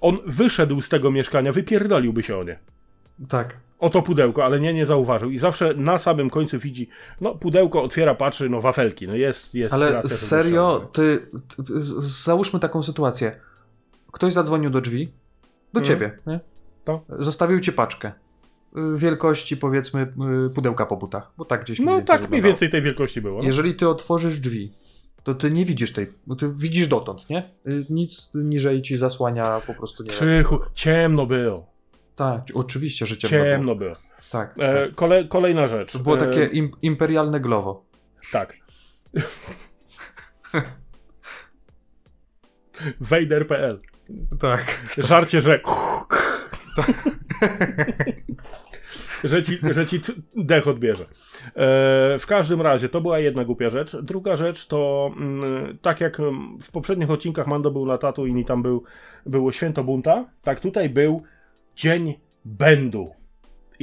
On 0.00 0.18
wyszedł 0.26 0.80
z 0.80 0.88
tego 0.88 1.10
mieszkania, 1.10 1.52
wypierdoliłby 1.52 2.22
się 2.22 2.36
o 2.36 2.44
nie. 2.44 2.58
Tak. 3.28 3.56
O 3.78 3.90
to 3.90 4.02
pudełko, 4.02 4.44
ale 4.44 4.60
nie, 4.60 4.74
nie 4.74 4.86
zauważył. 4.86 5.30
I 5.30 5.38
zawsze 5.38 5.74
na 5.74 5.98
samym 5.98 6.30
końcu 6.30 6.58
widzi, 6.58 6.88
no 7.20 7.34
pudełko 7.34 7.82
otwiera, 7.82 8.14
patrzy, 8.14 8.48
no 8.48 8.60
wafelki, 8.60 9.06
no 9.08 9.14
jest, 9.14 9.54
jest 9.54 9.74
Ale 9.74 10.02
serio, 10.08 10.88
ty, 10.92 11.26
ty, 11.56 11.64
załóżmy 12.24 12.60
taką 12.60 12.82
sytuację. 12.82 13.40
Ktoś 14.12 14.32
zadzwonił 14.32 14.70
do 14.70 14.80
drzwi, 14.80 15.12
do 15.72 15.80
Mhm. 15.80 15.84
ciebie, 15.84 16.18
nie? 16.26 16.40
To. 16.84 17.04
Zostawił 17.18 17.60
ci 17.60 17.72
paczkę. 17.72 18.12
Y, 18.94 18.98
Wielkości 18.98 19.56
powiedzmy 19.56 20.02
y, 20.46 20.54
pudełka 20.54 20.86
po 20.86 20.96
butach, 20.96 21.32
bo 21.36 21.44
tak 21.44 21.64
gdzieś 21.64 21.78
mniej 21.80 21.94
No 21.94 22.00
tak 22.00 22.08
mniej 22.08 22.20
wyglądało. 22.20 22.52
więcej 22.52 22.70
tej 22.70 22.82
wielkości 22.82 23.20
było. 23.20 23.38
No. 23.38 23.44
Jeżeli 23.44 23.74
ty 23.74 23.88
otworzysz 23.88 24.38
drzwi, 24.38 24.72
to 25.22 25.34
ty 25.34 25.50
nie 25.50 25.64
widzisz 25.64 25.92
tej, 25.92 26.06
bo 26.26 26.36
ty 26.36 26.52
widzisz 26.54 26.88
dotąd, 26.88 27.30
nie? 27.30 27.44
Y, 27.68 27.84
Nic 27.90 28.30
niżej 28.34 28.82
ci 28.82 28.96
zasłania 28.96 29.60
po 29.66 29.74
prostu 29.74 30.02
nie 30.02 30.10
Krzychu, 30.10 30.58
ciemno 30.74 31.26
było. 31.26 31.72
Tak, 32.16 32.42
oczywiście, 32.54 33.06
że 33.06 33.16
ciemno, 33.16 33.44
Ciemno, 33.44 33.74
było. 33.74 33.76
było. 33.76 33.94
Tak, 34.30 34.54
E, 34.58 34.86
tak. 34.86 34.94
kole, 34.94 35.24
kolejna 35.24 35.68
rzecz. 35.68 35.92
To 35.92 35.98
było 35.98 36.16
E, 36.16 36.18
takie 36.18 36.44
im, 36.44 36.70
imperialne 36.82 37.40
glowo. 37.40 37.84
Tak. 38.32 38.56
Vader.pl 43.00 43.80
Tak. 44.40 44.80
Żarcie, 44.98 45.40
że. 46.76 46.84
że, 49.28 49.42
ci, 49.42 49.58
że 49.70 49.86
ci 49.86 50.00
dech 50.36 50.68
odbierze. 50.68 51.04
E, 51.04 51.08
w 52.18 52.24
każdym 52.26 52.62
razie, 52.62 52.88
to 52.88 53.00
była 53.00 53.18
jedna 53.18 53.44
głupia 53.44 53.70
rzecz. 53.70 53.96
Druga 53.96 54.36
rzecz 54.36 54.66
to, 54.66 55.10
mm, 55.16 55.78
tak 55.82 56.00
jak 56.00 56.20
mm, 56.20 56.58
w 56.62 56.70
poprzednich 56.70 57.10
odcinkach 57.10 57.46
Mando 57.46 57.70
był 57.70 57.86
na 57.86 57.98
Tatooine 57.98 58.38
i 58.38 58.44
tam 58.44 58.62
był, 58.62 58.82
było 59.26 59.52
święto 59.52 59.84
bunta, 59.84 60.24
tak 60.42 60.60
tutaj 60.60 60.88
był 60.88 61.22
Dzień 61.76 62.14
Bendu. 62.44 63.21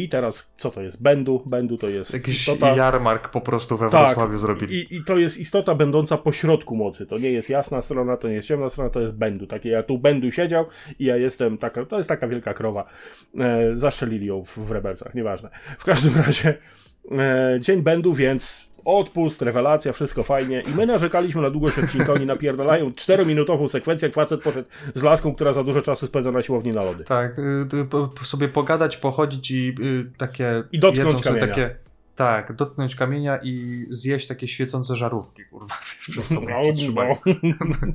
I 0.04 0.10
teraz, 0.10 0.52
co 0.58 0.72
to 0.72 0.82
jest 0.82 1.02
Bendu? 1.02 1.44
Bendu 1.46 1.78
to 1.78 1.90
jest 1.90 2.14
Jakiś 2.14 2.40
istota... 2.40 2.76
jarmark 2.76 3.30
po 3.30 3.42
prostu 3.42 3.78
we 3.78 3.90
Tak, 3.90 4.06
Wrocławiu 4.06 4.40
zrobili. 4.40 4.76
I, 4.76 4.96
I 4.96 5.04
to 5.04 5.18
jest 5.18 5.38
istota 5.38 5.76
będąca 5.76 6.18
pośrodku 6.18 6.76
mocy. 6.76 7.06
To 7.06 7.18
nie 7.18 7.32
jest 7.32 7.50
jasna 7.50 7.82
strona, 7.82 8.18
to 8.18 8.28
nie 8.28 8.34
jest 8.34 8.48
ciemna 8.48 8.70
strona, 8.70 8.90
to 8.90 9.02
jest 9.02 9.18
Bendu. 9.18 9.48
Takie 9.48 9.70
ja 9.70 9.84
tu 9.84 9.98
Bendu 9.98 10.32
siedział 10.32 10.66
i 11.00 11.06
ja 11.06 11.18
jestem 11.18 11.58
taka, 11.58 11.86
to 11.86 11.98
jest 11.98 12.10
taka 12.10 12.28
wielka 12.28 12.54
krowa. 12.54 12.86
E, 13.40 13.72
zastrzelili 13.74 14.26
ją 14.26 14.44
w, 14.44 14.58
w 14.58 14.72
Rebelsach, 14.72 15.16
nieważne. 15.16 15.50
W 15.80 15.84
każdym 15.84 16.14
razie 16.26 16.58
e, 17.12 17.60
dzień 17.62 17.82
Bendu, 17.82 18.14
więc 18.14 18.69
odpust, 18.86 19.42
rewelacja, 19.42 19.94
wszystko 19.94 20.24
fajnie. 20.24 20.64
I 20.72 20.76
my 20.76 20.86
narzekaliśmy 20.86 21.42
na 21.42 21.50
długość 21.50 21.80
odcinka, 21.80 22.14
oni 22.14 22.26
napierdalają 22.26 22.94
czterominutową 22.94 23.68
sekwencję, 23.68 24.08
jak 24.08 24.16
facet 24.16 24.42
poszedł 24.42 24.70
z 24.96 25.04
laską, 25.04 25.36
która 25.36 25.54
za 25.54 25.64
dużo 25.64 25.82
czasu 25.82 26.08
spędza 26.08 26.32
na 26.32 26.42
siłowni 26.42 26.72
na 26.72 26.84
lody. 26.84 27.04
Tak, 27.04 27.40
y, 27.74 27.86
po- 27.86 28.10
sobie 28.24 28.48
pogadać, 28.48 28.98
pochodzić 28.98 29.52
i 29.52 29.76
y, 29.82 30.12
takie... 30.18 30.64
I 30.72 30.80
dotknąć 30.80 31.22
kamienia. 31.22 31.48
takie, 31.48 31.76
Tak, 32.16 32.54
dotknąć 32.54 32.96
kamienia 32.96 33.40
i 33.44 33.86
zjeść 33.90 34.28
takie 34.28 34.48
świecące 34.48 34.96
żarówki, 34.96 35.44
kurwa, 35.46 35.76
przed 36.12 36.26
sobą 36.26 36.48
No, 37.44 37.54
no. 37.82 37.94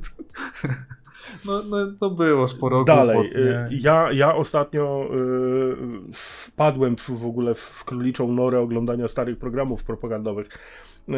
No, 1.45 1.63
no, 1.69 1.77
to 1.99 2.09
było 2.09 2.47
sporo 2.47 2.83
Dalej, 2.83 3.17
głupot, 3.17 3.37
y, 3.37 3.67
ja, 3.71 4.11
ja 4.11 4.35
ostatnio 4.35 5.09
y, 5.13 6.13
wpadłem 6.13 6.97
w, 6.97 7.09
w 7.09 7.25
ogóle 7.25 7.55
w 7.55 7.83
króliczą 7.83 8.31
norę 8.31 8.59
oglądania 8.59 9.07
starych 9.07 9.37
programów 9.37 9.83
propagandowych 9.83 10.47
y, 10.47 11.11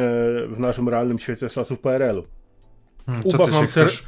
w 0.47 0.59
naszym 0.59 0.89
realnym 0.89 1.19
świecie 1.19 1.49
z 1.49 1.53
czasów 1.53 1.79
PRL-u. 1.79 2.23
Hmm, 3.05 3.25
ubaw 3.25 3.51
mam 3.51 3.67
chcesz, 3.67 4.03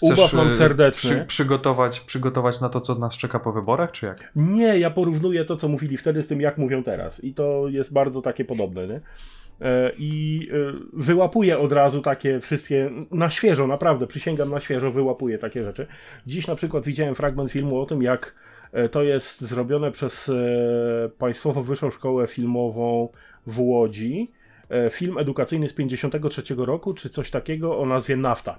ubaw 0.00 0.18
chcesz 0.18 0.32
mam 0.32 0.48
y, 0.48 0.52
serdecznie. 0.52 1.10
Przy, 1.10 1.24
przygotować, 1.24 2.00
przygotować 2.00 2.60
na 2.60 2.68
to, 2.68 2.80
co 2.80 2.94
nas 2.94 3.16
czeka 3.16 3.38
po 3.40 3.52
wyborach, 3.52 3.92
czy 3.92 4.06
jak? 4.06 4.32
Nie, 4.36 4.78
ja 4.78 4.90
porównuję 4.90 5.44
to, 5.44 5.56
co 5.56 5.68
mówili 5.68 5.96
wtedy 5.96 6.22
z 6.22 6.28
tym, 6.28 6.40
jak 6.40 6.58
mówią 6.58 6.82
teraz. 6.82 7.24
I 7.24 7.34
to 7.34 7.68
jest 7.68 7.92
bardzo 7.92 8.22
takie 8.22 8.44
podobne, 8.44 8.86
nie? 8.86 9.00
E, 9.60 9.92
I 9.98 10.40
e, 10.52 10.72
wyłapuję 10.92 11.58
od 11.58 11.72
razu 11.72 12.02
takie 12.02 12.40
wszystkie, 12.40 12.90
na 13.10 13.30
świeżo, 13.30 13.66
naprawdę, 13.66 14.06
przysięgam 14.06 14.50
na 14.50 14.60
świeżo, 14.60 14.90
wyłapuję 14.90 15.38
takie 15.38 15.64
rzeczy. 15.64 15.86
Dziś 16.26 16.46
na 16.46 16.54
przykład 16.54 16.84
widziałem 16.84 17.14
fragment 17.14 17.52
filmu 17.52 17.80
o 17.80 17.86
tym, 17.86 18.02
jak 18.02 18.34
e, 18.72 18.88
to 18.88 19.02
jest 19.02 19.40
zrobione 19.40 19.90
przez 19.90 20.30
Państwową 21.18 21.62
Wyższą 21.62 21.90
Szkołę 21.90 22.26
Filmową 22.26 23.08
w 23.46 23.60
Łodzi. 23.60 24.30
Film 24.90 25.18
edukacyjny 25.18 25.68
z 25.68 25.72
53 25.72 26.42
roku, 26.56 26.94
czy 26.94 27.10
coś 27.10 27.30
takiego 27.30 27.78
o 27.78 27.86
nazwie 27.86 28.16
Nafta. 28.16 28.58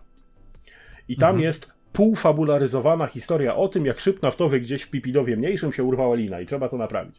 I 1.07 1.17
tam 1.17 1.29
Mhm. 1.29 1.43
jest 1.43 1.73
półfabularyzowana 1.93 3.07
historia 3.07 3.55
o 3.55 3.67
tym, 3.67 3.85
jak 3.85 3.99
szyb 3.99 4.21
naftowy 4.21 4.59
gdzieś 4.59 4.83
w 4.83 4.89
Pipidowie 4.89 5.37
Mniejszym 5.37 5.73
się 5.73 5.83
urwała 5.83 6.15
lina 6.15 6.41
i 6.41 6.45
trzeba 6.45 6.69
to 6.69 6.77
naprawić. 6.77 7.15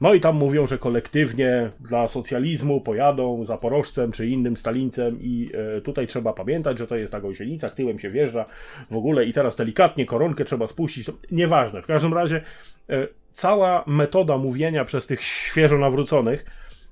No 0.00 0.14
i 0.14 0.20
tam 0.20 0.36
mówią, 0.36 0.66
że 0.66 0.78
kolektywnie 0.78 1.70
dla 1.80 2.08
socjalizmu 2.08 2.80
pojadą 2.80 3.44
zaporożcem 3.44 4.12
czy 4.12 4.26
innym 4.26 4.56
stalincem 4.56 5.18
i 5.20 5.50
e, 5.76 5.80
tutaj 5.80 6.06
trzeba 6.06 6.32
pamiętać, 6.32 6.78
że 6.78 6.86
to 6.86 6.96
jest 6.96 7.12
na 7.12 7.20
gąsienicach, 7.20 7.74
tyłem 7.74 7.98
się 7.98 8.10
wjeżdża 8.10 8.44
w 8.90 8.96
ogóle 8.96 9.24
i 9.24 9.32
teraz 9.32 9.56
delikatnie 9.56 10.06
koronkę 10.06 10.44
trzeba 10.44 10.66
spuścić. 10.68 11.06
To, 11.06 11.12
nieważne. 11.30 11.82
W 11.82 11.86
każdym 11.86 12.14
razie 12.14 12.40
e, 12.90 13.08
cała 13.32 13.84
metoda 13.86 14.38
mówienia 14.38 14.84
przez 14.84 15.06
tych 15.06 15.22
świeżo 15.22 15.78
nawróconych 15.78 16.44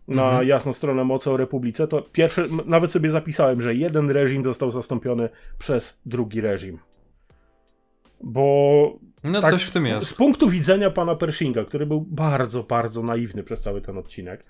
na 0.09 0.25
Mhm. 0.29 0.49
jasną 0.49 0.73
stronę 0.73 1.05
mocy 1.05 1.31
o 1.31 1.37
Republice, 1.37 1.89
to 1.89 2.03
pierwsze, 2.13 2.43
m- 2.43 2.61
nawet 2.67 2.91
sobie 2.91 3.11
zapisałem, 3.11 3.63
że 3.63 3.75
jeden 3.75 4.11
reżim 4.11 4.45
został 4.45 4.71
zastąpiony 4.71 5.29
przez 5.59 6.01
drugi 6.07 6.41
reżim. 6.41 6.79
Bo 8.23 8.99
No 9.25 9.41
tak, 9.41 9.51
coś 9.51 9.63
w 9.63 9.71
tym 9.71 9.85
z 9.85 9.89
jest. 9.89 10.17
punktu 10.17 10.49
widzenia 10.49 10.91
pana 10.91 11.15
Pershinga, 11.15 11.65
który 11.65 11.87
był 11.87 12.01
bardzo, 12.01 12.63
bardzo 12.63 13.03
naiwny 13.03 13.43
przez 13.43 13.63
cały 13.63 13.81
ten 13.81 13.99
odcinek, 13.99 14.45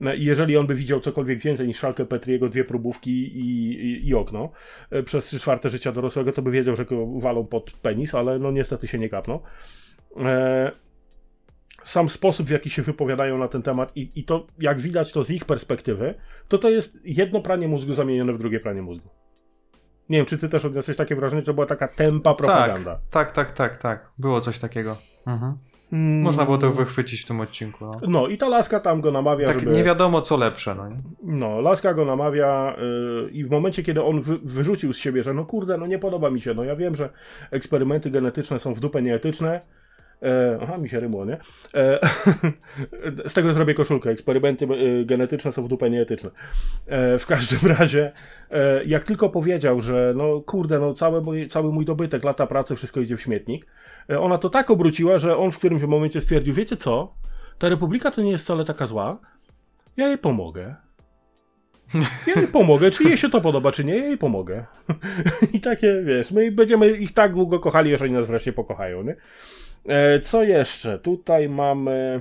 no 0.00 0.14
jeżeli 0.14 0.56
on 0.56 0.66
by 0.66 0.74
widział 0.74 1.00
cokolwiek 1.00 1.38
więcej 1.38 1.66
niż 1.66 1.78
szalkę 1.78 2.06
Petriego, 2.06 2.48
dwie 2.48 2.64
próbówki 2.64 3.10
i, 3.10 3.70
i, 3.70 4.08
i 4.08 4.14
okno 4.14 4.50
e, 4.90 5.02
przez 5.02 5.24
trzy 5.24 5.38
czwarte 5.38 5.68
życia 5.68 5.92
dorosłego, 5.92 6.32
to 6.32 6.42
by 6.42 6.50
wiedział, 6.50 6.76
że 6.76 6.84
go 6.84 7.06
walą 7.06 7.46
pod 7.46 7.70
penis, 7.70 8.14
ale 8.14 8.38
no 8.38 8.50
niestety 8.50 8.88
się 8.88 8.98
nie 8.98 9.08
kapnął. 9.08 9.42
E, 10.16 10.70
sam 11.84 12.08
sposób, 12.08 12.46
w 12.46 12.50
jaki 12.50 12.70
się 12.70 12.82
wypowiadają 12.82 13.38
na 13.38 13.48
ten 13.48 13.62
temat 13.62 13.96
i, 13.96 14.10
i 14.14 14.24
to, 14.24 14.46
jak 14.58 14.80
widać 14.80 15.12
to 15.12 15.22
z 15.22 15.30
ich 15.30 15.44
perspektywy, 15.44 16.14
to 16.48 16.58
to 16.58 16.70
jest 16.70 16.98
jedno 17.04 17.40
pranie 17.40 17.68
mózgu 17.68 17.92
zamienione 17.92 18.32
w 18.32 18.38
drugie 18.38 18.60
pranie 18.60 18.82
mózgu. 18.82 19.08
Nie 20.08 20.18
wiem, 20.18 20.26
czy 20.26 20.38
ty 20.38 20.48
też 20.48 20.64
odniosłeś 20.64 20.96
takie 20.96 21.16
wrażenie, 21.16 21.42
że 21.42 21.46
to 21.46 21.54
była 21.54 21.66
taka 21.66 21.88
tempa 21.88 22.34
propaganda. 22.34 22.98
Tak, 23.10 23.32
tak, 23.32 23.32
tak, 23.32 23.52
tak, 23.52 23.82
tak. 23.82 24.10
Było 24.18 24.40
coś 24.40 24.58
takiego. 24.58 24.96
Mhm. 25.26 25.54
Mm. 25.92 26.22
Można 26.22 26.44
było 26.44 26.58
to 26.58 26.72
wychwycić 26.72 27.22
w 27.22 27.26
tym 27.26 27.40
odcinku. 27.40 27.84
No. 27.84 27.92
No 28.08 28.28
i 28.28 28.38
ta 28.38 28.48
laska 28.48 28.80
tam 28.80 29.00
go 29.00 29.10
namawia, 29.10 29.46
Tak 29.46 29.60
żeby... 29.60 29.72
nie 29.72 29.84
wiadomo 29.84 30.20
co 30.20 30.36
lepsze, 30.36 30.74
no 30.74 30.88
nie? 30.88 30.96
No, 31.22 31.60
laska 31.60 31.94
go 31.94 32.04
namawia 32.04 32.76
yy, 32.78 33.30
i 33.30 33.44
w 33.44 33.50
momencie, 33.50 33.82
kiedy 33.82 34.02
on 34.02 34.22
wy, 34.22 34.38
wyrzucił 34.38 34.92
z 34.92 34.98
siebie, 34.98 35.22
że 35.22 35.34
no 35.34 35.44
kurde, 35.44 35.78
no 35.78 35.86
nie 35.86 35.98
podoba 35.98 36.30
mi 36.30 36.40
się, 36.40 36.54
no 36.54 36.64
ja 36.64 36.76
wiem, 36.76 36.94
że 36.94 37.08
eksperymenty 37.50 38.10
genetyczne 38.10 38.58
są 38.58 38.74
w 38.74 38.80
dupę 38.80 39.02
nieetyczne, 39.02 39.60
E, 40.22 40.58
aha, 40.62 40.78
mi 40.78 40.88
się 40.88 41.00
rymło, 41.00 41.24
nie? 41.24 41.38
E, 41.74 42.00
z 43.28 43.34
tego 43.34 43.52
zrobię 43.52 43.74
koszulkę. 43.74 44.10
Eksperymenty 44.10 44.64
e, 44.64 45.04
genetyczne 45.04 45.52
są 45.52 45.64
w 45.64 45.68
dupę 45.68 45.90
nieetyczne. 45.90 46.30
E, 46.86 47.18
w 47.18 47.26
każdym 47.26 47.70
razie, 47.78 48.12
e, 48.50 48.84
jak 48.84 49.04
tylko 49.04 49.28
powiedział, 49.28 49.80
że 49.80 50.12
no 50.16 50.40
kurde, 50.40 50.78
no 50.78 50.94
cały 50.94 51.20
mój, 51.20 51.46
cały 51.46 51.72
mój 51.72 51.84
dobytek, 51.84 52.24
lata 52.24 52.46
pracy, 52.46 52.76
wszystko 52.76 53.00
idzie 53.00 53.16
w 53.16 53.22
śmietnik, 53.22 53.66
e, 54.10 54.20
ona 54.20 54.38
to 54.38 54.50
tak 54.50 54.70
obróciła, 54.70 55.18
że 55.18 55.36
on 55.36 55.50
w 55.50 55.58
którymś 55.58 55.82
momencie 55.82 56.20
stwierdził, 56.20 56.54
wiecie 56.54 56.76
co? 56.76 57.14
Ta 57.58 57.68
republika 57.68 58.10
to 58.10 58.22
nie 58.22 58.30
jest 58.30 58.44
wcale 58.44 58.64
taka 58.64 58.86
zła. 58.86 59.18
Ja 59.96 60.08
jej 60.08 60.18
pomogę. 60.18 60.74
Ja 62.26 62.34
jej 62.36 62.46
pomogę, 62.46 62.90
czy 62.90 63.04
jej 63.04 63.18
się 63.18 63.30
to 63.30 63.40
podoba, 63.40 63.72
czy 63.72 63.84
nie, 63.84 63.96
ja 63.96 64.04
jej 64.04 64.18
pomogę. 64.18 64.64
I 65.54 65.60
takie, 65.60 66.02
wiesz, 66.04 66.30
my 66.30 66.52
będziemy 66.52 66.90
ich 66.90 67.12
tak 67.12 67.34
długo 67.34 67.60
kochali, 67.60 67.94
aż 67.94 68.02
oni 68.02 68.12
nas 68.12 68.26
wreszcie 68.26 68.52
pokochają, 68.52 69.02
nie? 69.02 69.16
E, 69.88 70.20
co 70.20 70.42
jeszcze? 70.42 70.98
Tutaj 70.98 71.48
mamy. 71.48 72.20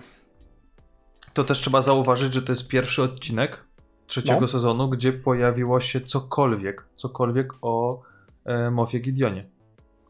To 1.34 1.44
też 1.44 1.58
trzeba 1.60 1.82
zauważyć, 1.82 2.34
że 2.34 2.42
to 2.42 2.52
jest 2.52 2.68
pierwszy 2.68 3.04
odcinek 3.04 3.64
trzeciego 4.08 4.42
No. 4.42 4.48
sezonu, 4.48 4.90
gdzie 4.90 5.14
pojawiło 5.14 5.80
się 5.82 6.02
cokolwiek, 6.02 6.86
cokolwiek 6.96 7.54
o 7.62 8.02
e, 8.46 8.72
Mofie 8.72 9.00
Gideonie. 9.00 9.46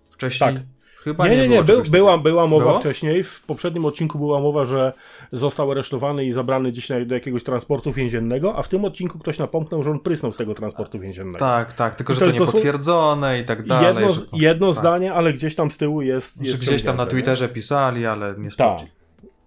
Wcześniej 0.09 0.53
Tak. 0.53 0.63
Chyba 1.07 1.27
nie, 1.27 1.37
nie, 1.37 1.47
nie, 1.47 1.63
czegoś 1.63 1.89
była, 1.89 2.17
była 2.17 2.47
mowa 2.47 2.65
Było? 2.65 2.79
wcześniej. 2.79 3.23
W 3.23 3.41
poprzednim 3.41 3.85
odcinku 3.85 4.19
była 4.19 4.39
mowa, 4.39 4.65
że 4.65 4.93
został 5.31 5.71
aresztowany 5.71 6.25
i 6.25 6.31
zabrany 6.31 6.71
gdzieś 6.71 6.87
do 7.05 7.15
jakiegoś 7.15 7.43
transportu 7.43 7.91
więziennego, 7.91 8.55
a 8.55 8.61
w 8.61 8.67
tym 8.67 8.85
odcinku 8.85 9.19
ktoś 9.19 9.39
napomknął, 9.39 9.83
że 9.83 9.91
on 9.91 9.99
prysnął 9.99 10.31
z 10.31 10.37
tego 10.37 10.53
transportu 10.55 10.99
więziennego. 10.99 11.39
Tak, 11.39 11.73
tak, 11.73 11.95
tylko 11.95 12.13
że 12.13 12.19
to 12.19 12.25
to, 12.25 12.31
nie 12.31 12.39
potwierdzone 12.39 13.39
i 13.39 13.45
tak 13.45 13.65
dalej. 13.65 13.95
jedno 13.95 14.13
że 14.13 14.21
jedno 14.33 14.67
tak. 14.73 14.79
zdanie, 14.79 15.13
ale 15.13 15.33
gdzieś 15.33 15.55
tam 15.55 15.71
z 15.71 15.77
tyłu 15.77 16.01
jest. 16.01 16.37
Że 16.37 16.43
jest 16.43 16.57
gdzieś 16.61 16.83
tam 16.83 16.97
na 16.97 17.03
ciągnięte, 17.03 17.03
nie? 17.03 17.11
Twitterze 17.11 17.49
pisali, 17.49 18.05
ale 18.05 18.35
nie 18.37 18.43
Tak. 18.43 18.51
sprawdzi. 18.53 18.85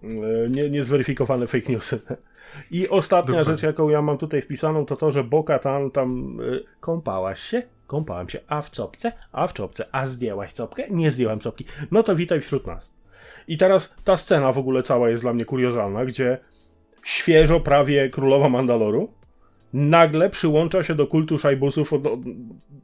E, 0.03 0.49
Nie, 0.49 0.69
niezweryfikowane 0.69 1.47
fake 1.47 1.71
newsy. 1.73 1.99
I 2.71 2.89
ostatnia 2.89 3.21
Dokładnie. 3.27 3.43
rzecz, 3.53 3.63
jaką 3.63 3.89
ja 3.89 4.01
mam 4.01 4.17
tutaj 4.17 4.41
wpisaną, 4.41 4.85
to 4.85 4.95
to, 4.95 5.11
że 5.11 5.23
Boka 5.23 5.59
tam, 5.59 5.91
tam 5.91 6.39
y, 6.39 6.63
kąpałaś 6.79 7.39
się? 7.39 7.63
Kąpałam 7.91 8.29
się. 8.29 8.39
A 8.47 8.61
w 8.61 8.71
czopce? 8.71 9.11
A 9.31 9.47
w 9.47 9.53
czopce. 9.53 9.85
A 9.91 10.07
zdjęłaś 10.07 10.53
czopkę? 10.53 10.83
Nie 10.89 11.11
zdjęłam 11.11 11.39
czopki. 11.39 11.65
No 11.91 12.03
to 12.03 12.15
witaj 12.15 12.41
wśród 12.41 12.67
nas. 12.67 12.93
I 13.47 13.57
teraz 13.57 13.95
ta 14.03 14.17
scena 14.17 14.51
w 14.51 14.57
ogóle 14.57 14.83
cała 14.83 15.09
jest 15.09 15.23
dla 15.23 15.33
mnie 15.33 15.45
kuriozalna, 15.45 16.05
gdzie 16.05 16.37
świeżo 17.03 17.59
prawie 17.59 18.09
królowa 18.09 18.49
Mandaloru 18.49 19.13
nagle 19.73 20.29
przyłącza 20.29 20.83
się 20.83 20.95
do 20.95 21.07
kultu 21.07 21.39
szajbusów, 21.39 21.93
od, 21.93 22.07
od, 22.07 22.19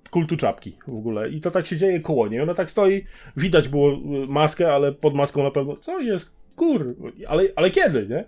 kultu 0.09 0.37
czapki 0.37 0.77
w 0.87 0.95
ogóle. 0.95 1.29
I 1.29 1.41
to 1.41 1.51
tak 1.51 1.65
się 1.65 1.77
dzieje 1.77 1.99
koło 1.99 2.27
niej. 2.27 2.41
Ona 2.41 2.53
tak 2.53 2.71
stoi, 2.71 3.03
widać 3.37 3.67
było 3.67 3.97
maskę, 4.27 4.73
ale 4.73 4.91
pod 4.91 5.13
maską 5.13 5.43
na 5.43 5.51
pewno, 5.51 5.75
co 5.75 5.99
jest, 5.99 6.35
kur, 6.55 6.95
ale, 7.27 7.43
ale 7.55 7.71
kiedy, 7.71 8.07
nie? 8.09 8.25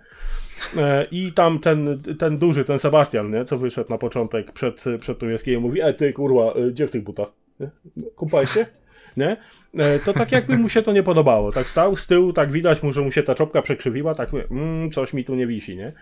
E, 0.76 1.06
I 1.10 1.32
tam 1.32 1.58
ten, 1.58 2.02
ten 2.18 2.38
duży, 2.38 2.64
ten 2.64 2.78
Sebastian, 2.78 3.30
nie? 3.30 3.44
co 3.44 3.58
wyszedł 3.58 3.90
na 3.90 3.98
początek 3.98 4.52
przed, 4.52 4.84
przed 5.00 5.18
tą 5.18 5.28
jaskinią, 5.28 5.60
mówi, 5.60 5.80
e 5.80 5.94
ty 5.94 6.12
kurwa, 6.12 6.54
y, 6.56 6.70
gdzie 6.72 6.86
w 6.86 6.90
tych 6.90 7.02
butach? 7.02 7.28
Kąpałeś 8.16 8.50
się? 8.50 8.66
Nie? 9.16 9.36
E, 9.78 9.98
To 9.98 10.12
tak 10.12 10.32
jakby 10.32 10.58
mu 10.58 10.68
się 10.68 10.82
to 10.82 10.92
nie 10.92 11.02
podobało. 11.02 11.52
Tak 11.52 11.68
stał 11.68 11.96
z 11.96 12.06
tyłu, 12.06 12.32
tak 12.32 12.52
widać 12.52 12.82
mu, 12.82 12.92
że 12.92 13.00
mu 13.00 13.12
się 13.12 13.22
ta 13.22 13.34
czopka 13.34 13.62
przekrzywiła, 13.62 14.14
tak 14.14 14.32
mówię, 14.32 14.44
mm, 14.50 14.90
coś 14.90 15.12
mi 15.12 15.24
tu 15.24 15.34
nie 15.34 15.46
wisi, 15.46 15.76
nie? 15.76 15.92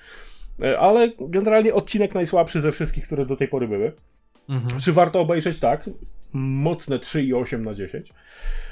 E, 0.63 0.79
Ale 0.79 1.09
generalnie 1.21 1.75
odcinek 1.75 2.15
najsłabszy 2.15 2.61
ze 2.61 2.73
wszystkich, 2.73 3.05
które 3.05 3.27
do 3.27 3.37
tej 3.37 3.49
pory 3.49 3.69
były. 3.69 3.93
Mhm. 4.49 4.81
Czy 4.81 4.93
warto 4.93 5.21
obejrzeć? 5.21 5.61
Tak. 5.61 5.91
Mocne 6.33 6.99
3,8 6.99 7.61
na 7.61 7.75
10. 7.75 8.13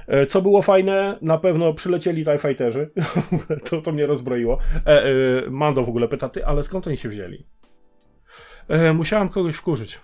E, 0.06 0.26
Co 0.26 0.42
było 0.42 0.62
fajne, 0.62 1.18
na 1.22 1.38
pewno 1.38 1.74
przylecieli 1.74 2.24
TIE 2.24 2.38
Fighterzy. 2.38 2.90
to, 3.70 3.80
to 3.82 3.92
mnie 3.92 4.06
rozbroiło. 4.06 4.58
E, 4.86 5.04
e, 5.04 5.10
Mando 5.50 5.84
w 5.84 5.88
ogóle 5.88 6.08
pyta, 6.08 6.28
ty, 6.28 6.46
ale 6.46 6.62
skąd 6.64 6.86
oni 6.86 6.96
się 6.96 7.08
wzięli? 7.08 7.46
E, 8.68 8.92
musiałem 8.92 9.28
kogoś 9.28 9.54
wkurzyć. 9.56 9.98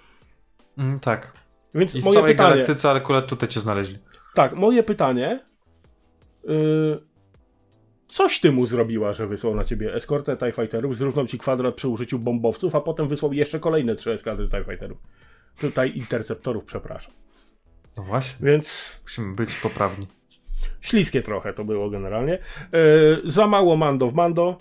Mm, 0.79 1.01
tak. 1.01 1.33
Więc 1.75 1.95
I 1.95 2.01
w 2.03 2.05
moje 2.05 2.15
całej 2.15 2.35
pytanie. 2.35 2.55
galaktyce, 2.55 2.91
akurat 2.91 3.27
tutaj 3.27 3.49
cię 3.49 3.61
znaleźli. 3.61 3.99
Tak, 4.35 4.55
moje 4.55 4.83
pytanie. 4.83 5.41
Y, 6.45 6.99
coś 8.09 8.41
ty 8.41 8.53
mu 8.53 8.67
zrobiła, 8.67 9.13
że 9.13 9.27
wysłał 9.27 9.55
na 9.55 9.65
ciebie 9.65 9.95
eskortę 9.95 10.37
TIE 10.37 10.53
Fighterów, 10.53 10.97
zrównał 10.97 11.27
ci 11.27 11.39
kwadrat 11.39 11.75
przy 11.75 11.89
użyciu 11.89 12.19
bombowców, 12.19 12.75
a 12.75 12.81
potem 12.81 13.09
wysłał 13.09 13.33
jeszcze 13.33 13.61
kolejne 13.61 13.95
trzy 13.97 14.13
eskadry 14.13 14.49
TIE 14.49 14.65
Fighterów. 14.65 14.99
Tutaj 15.61 15.97
interceptorów, 15.97 16.65
przepraszam. 16.65 17.13
No 17.97 18.03
właśnie, 18.03 18.47
Więc 18.47 19.01
musimy 19.03 19.35
być 19.35 19.55
poprawni. 19.55 20.07
śliskie 20.81 21.23
trochę 21.23 21.53
to 21.53 21.65
było 21.65 21.91
generalnie. 21.91 22.35
E, 22.35 22.39
za 23.25 23.47
mało 23.47 23.77
Mando 23.77 24.11
w 24.11 24.15
Mando 24.15 24.57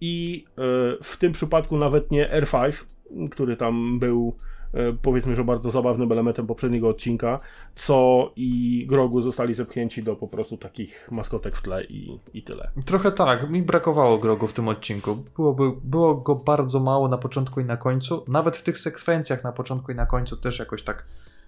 i 0.00 0.44
e, 0.48 0.60
w 1.02 1.16
tym 1.16 1.32
przypadku 1.32 1.76
nawet 1.78 2.10
nie 2.10 2.30
R5, 2.42 2.84
który 3.30 3.56
tam 3.56 3.98
był 3.98 4.36
e, 4.74 4.92
powiedzmy, 5.02 5.34
że 5.34 5.44
bardzo 5.44 5.70
zabawnym 5.70 6.12
elementem 6.12 6.46
poprzedniego 6.46 6.88
odcinka, 6.88 7.40
co 7.74 8.30
i 8.36 8.84
Grogu 8.88 9.20
zostali 9.20 9.54
zepchnięci 9.54 10.02
do 10.02 10.16
po 10.16 10.28
prostu 10.28 10.56
takich 10.56 11.08
maskotek 11.12 11.56
w 11.56 11.62
tle 11.62 11.84
i, 11.84 12.18
i 12.34 12.42
tyle. 12.42 12.70
Trochę 12.84 13.12
tak, 13.12 13.50
mi 13.50 13.62
brakowało 13.62 14.18
Grogu 14.18 14.46
w 14.46 14.52
tym 14.52 14.68
odcinku. 14.68 15.16
Byłoby, 15.36 15.72
było 15.84 16.14
go 16.14 16.34
bardzo 16.34 16.80
mało 16.80 17.08
na 17.08 17.18
początku 17.18 17.60
i 17.60 17.64
na 17.64 17.76
końcu. 17.76 18.24
Nawet 18.28 18.56
w 18.56 18.62
tych 18.62 18.78
sekwencjach 18.78 19.44
na 19.44 19.52
początku 19.52 19.92
i 19.92 19.94
na 19.94 20.06
końcu 20.06 20.36
też 20.36 20.58
jakoś 20.58 20.82
tak 20.82 21.04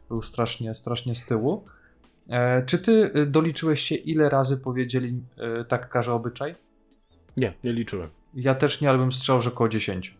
był 0.08 0.22
strasznie, 0.22 0.74
strasznie 0.74 1.14
z 1.14 1.26
tyłu. 1.26 1.64
E, 2.28 2.62
czy 2.62 2.78
ty 2.78 3.10
y, 3.16 3.26
doliczyłeś 3.26 3.80
się, 3.80 3.94
ile 3.94 4.28
razy 4.28 4.56
powiedzieli 4.56 5.20
e, 5.38 5.64
tak 5.64 5.88
każe 5.88 6.12
obyczaj? 6.12 6.54
Nie, 7.36 7.54
nie 7.64 7.72
liczyłem. 7.72 8.08
Ja 8.34 8.54
też 8.54 8.80
nie, 8.80 8.88
ale 8.90 8.98
bym 8.98 9.12
strzał, 9.12 9.40
że 9.40 9.50
około 9.50 9.68
10. 9.68 10.14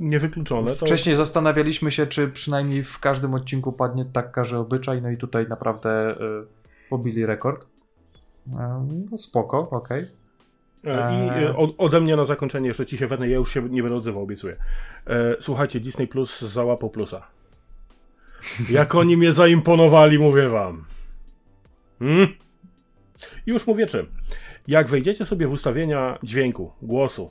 Niewykluczone. 0.00 0.70
To... 0.76 0.86
Wcześniej 0.86 1.14
zastanawialiśmy 1.14 1.90
się, 1.90 2.06
czy 2.06 2.28
przynajmniej 2.28 2.84
w 2.84 2.98
każdym 2.98 3.34
odcinku 3.34 3.72
padnie 3.72 4.04
tak 4.12 4.32
każe 4.32 4.58
obyczaj, 4.58 5.02
no 5.02 5.10
i 5.10 5.16
tutaj 5.16 5.48
naprawdę 5.48 6.12
y, 6.12 6.46
pobili 6.90 7.26
rekord. 7.26 7.66
E, 8.52 8.88
no 9.10 9.18
spoko, 9.18 9.70
okej. 9.70 10.04
E, 10.84 11.14
I 11.14 11.30
Eee. 11.30 11.44
e, 11.44 11.56
od, 11.56 11.74
ode 11.78 12.00
mnie 12.00 12.16
na 12.16 12.24
zakończenie 12.24 12.68
jeszcze 12.68 12.86
ci 12.86 12.98
się 12.98 13.06
wetnę, 13.06 13.28
ja 13.28 13.36
już 13.36 13.52
się 13.52 13.62
nie 13.62 13.82
będę 13.82 13.96
odzywał, 13.96 14.22
obiecuję. 14.22 14.56
E, 15.06 15.36
słuchajcie, 15.40 15.80
Disney 15.80 16.06
Plus 16.06 16.40
załapał 16.40 16.90
plusa. 16.90 17.26
Jak 18.70 18.94
oni 18.94 19.16
mnie 19.16 19.32
zaimponowali, 19.32 20.18
mówię 20.18 20.48
wam. 20.48 20.84
Hmm? 21.98 22.28
Już 23.46 23.66
mówię 23.66 23.86
czym. 23.86 24.06
Jak 24.68 24.88
wejdziecie 24.88 25.24
sobie 25.24 25.46
w 25.46 25.52
ustawienia 25.52 26.18
dźwięku, 26.22 26.72
głosu, 26.82 27.30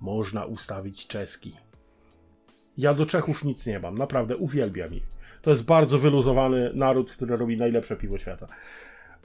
można 0.00 0.44
ustawić 0.44 1.06
czeski. 1.06 1.56
Ja 2.78 2.94
do 2.94 3.06
Czechów 3.06 3.44
nic 3.44 3.66
nie 3.66 3.78
mam, 3.78 3.98
naprawdę 3.98 4.36
uwielbiam 4.36 4.94
ich. 4.94 5.02
To 5.42 5.50
jest 5.50 5.64
bardzo 5.64 5.98
wyluzowany 5.98 6.70
naród, 6.74 7.12
który 7.12 7.36
robi 7.36 7.56
najlepsze 7.56 7.96
piwo 7.96 8.18
świata. 8.18 8.46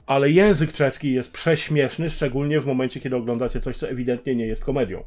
Ale 0.06 0.30
język 0.30 0.72
czeski 0.72 1.12
jest 1.12 1.32
prześmieszny, 1.32 2.10
szczególnie 2.10 2.60
w 2.60 2.66
momencie, 2.66 3.00
kiedy 3.00 3.16
oglądacie 3.16 3.60
coś, 3.60 3.76
co 3.76 3.88
ewidentnie 3.88 4.36
nie 4.36 4.46
jest 4.46 4.64
komedią. 4.64 5.04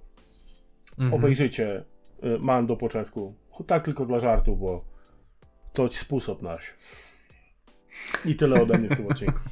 Mhm. 0.91 1.13
Obejrzyjcie 1.13 1.84
y, 2.23 2.39
Mando 2.39 2.75
po 2.75 2.89
czesku. 2.89 3.34
Tak 3.67 3.86
tylko 3.86 4.05
dla 4.05 4.19
żartu, 4.19 4.55
bo 4.55 4.86
to 5.73 5.91
sposób 5.91 6.41
nasz. 6.41 6.73
I 8.25 8.36
tyle 8.36 8.62
ode 8.62 8.77
mnie 8.77 8.89
w 8.89 8.95
tym 8.95 9.08
odcinku. 9.08 9.39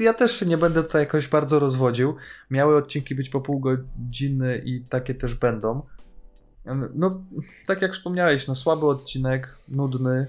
Ja 0.00 0.14
też 0.14 0.42
nie 0.42 0.58
będę 0.58 0.82
tutaj 0.82 1.02
jakoś 1.02 1.28
bardzo 1.28 1.58
rozwodził. 1.58 2.16
Miały 2.50 2.76
odcinki 2.76 3.14
być 3.14 3.28
po 3.28 3.40
pół 3.40 3.60
godziny 3.60 4.62
i 4.64 4.80
takie 4.80 5.14
też 5.14 5.34
będą. 5.34 5.82
No, 6.94 7.22
tak 7.66 7.82
jak 7.82 7.92
wspomniałeś, 7.92 8.46
no 8.46 8.54
słaby 8.54 8.86
odcinek, 8.86 9.56
nudny. 9.68 10.26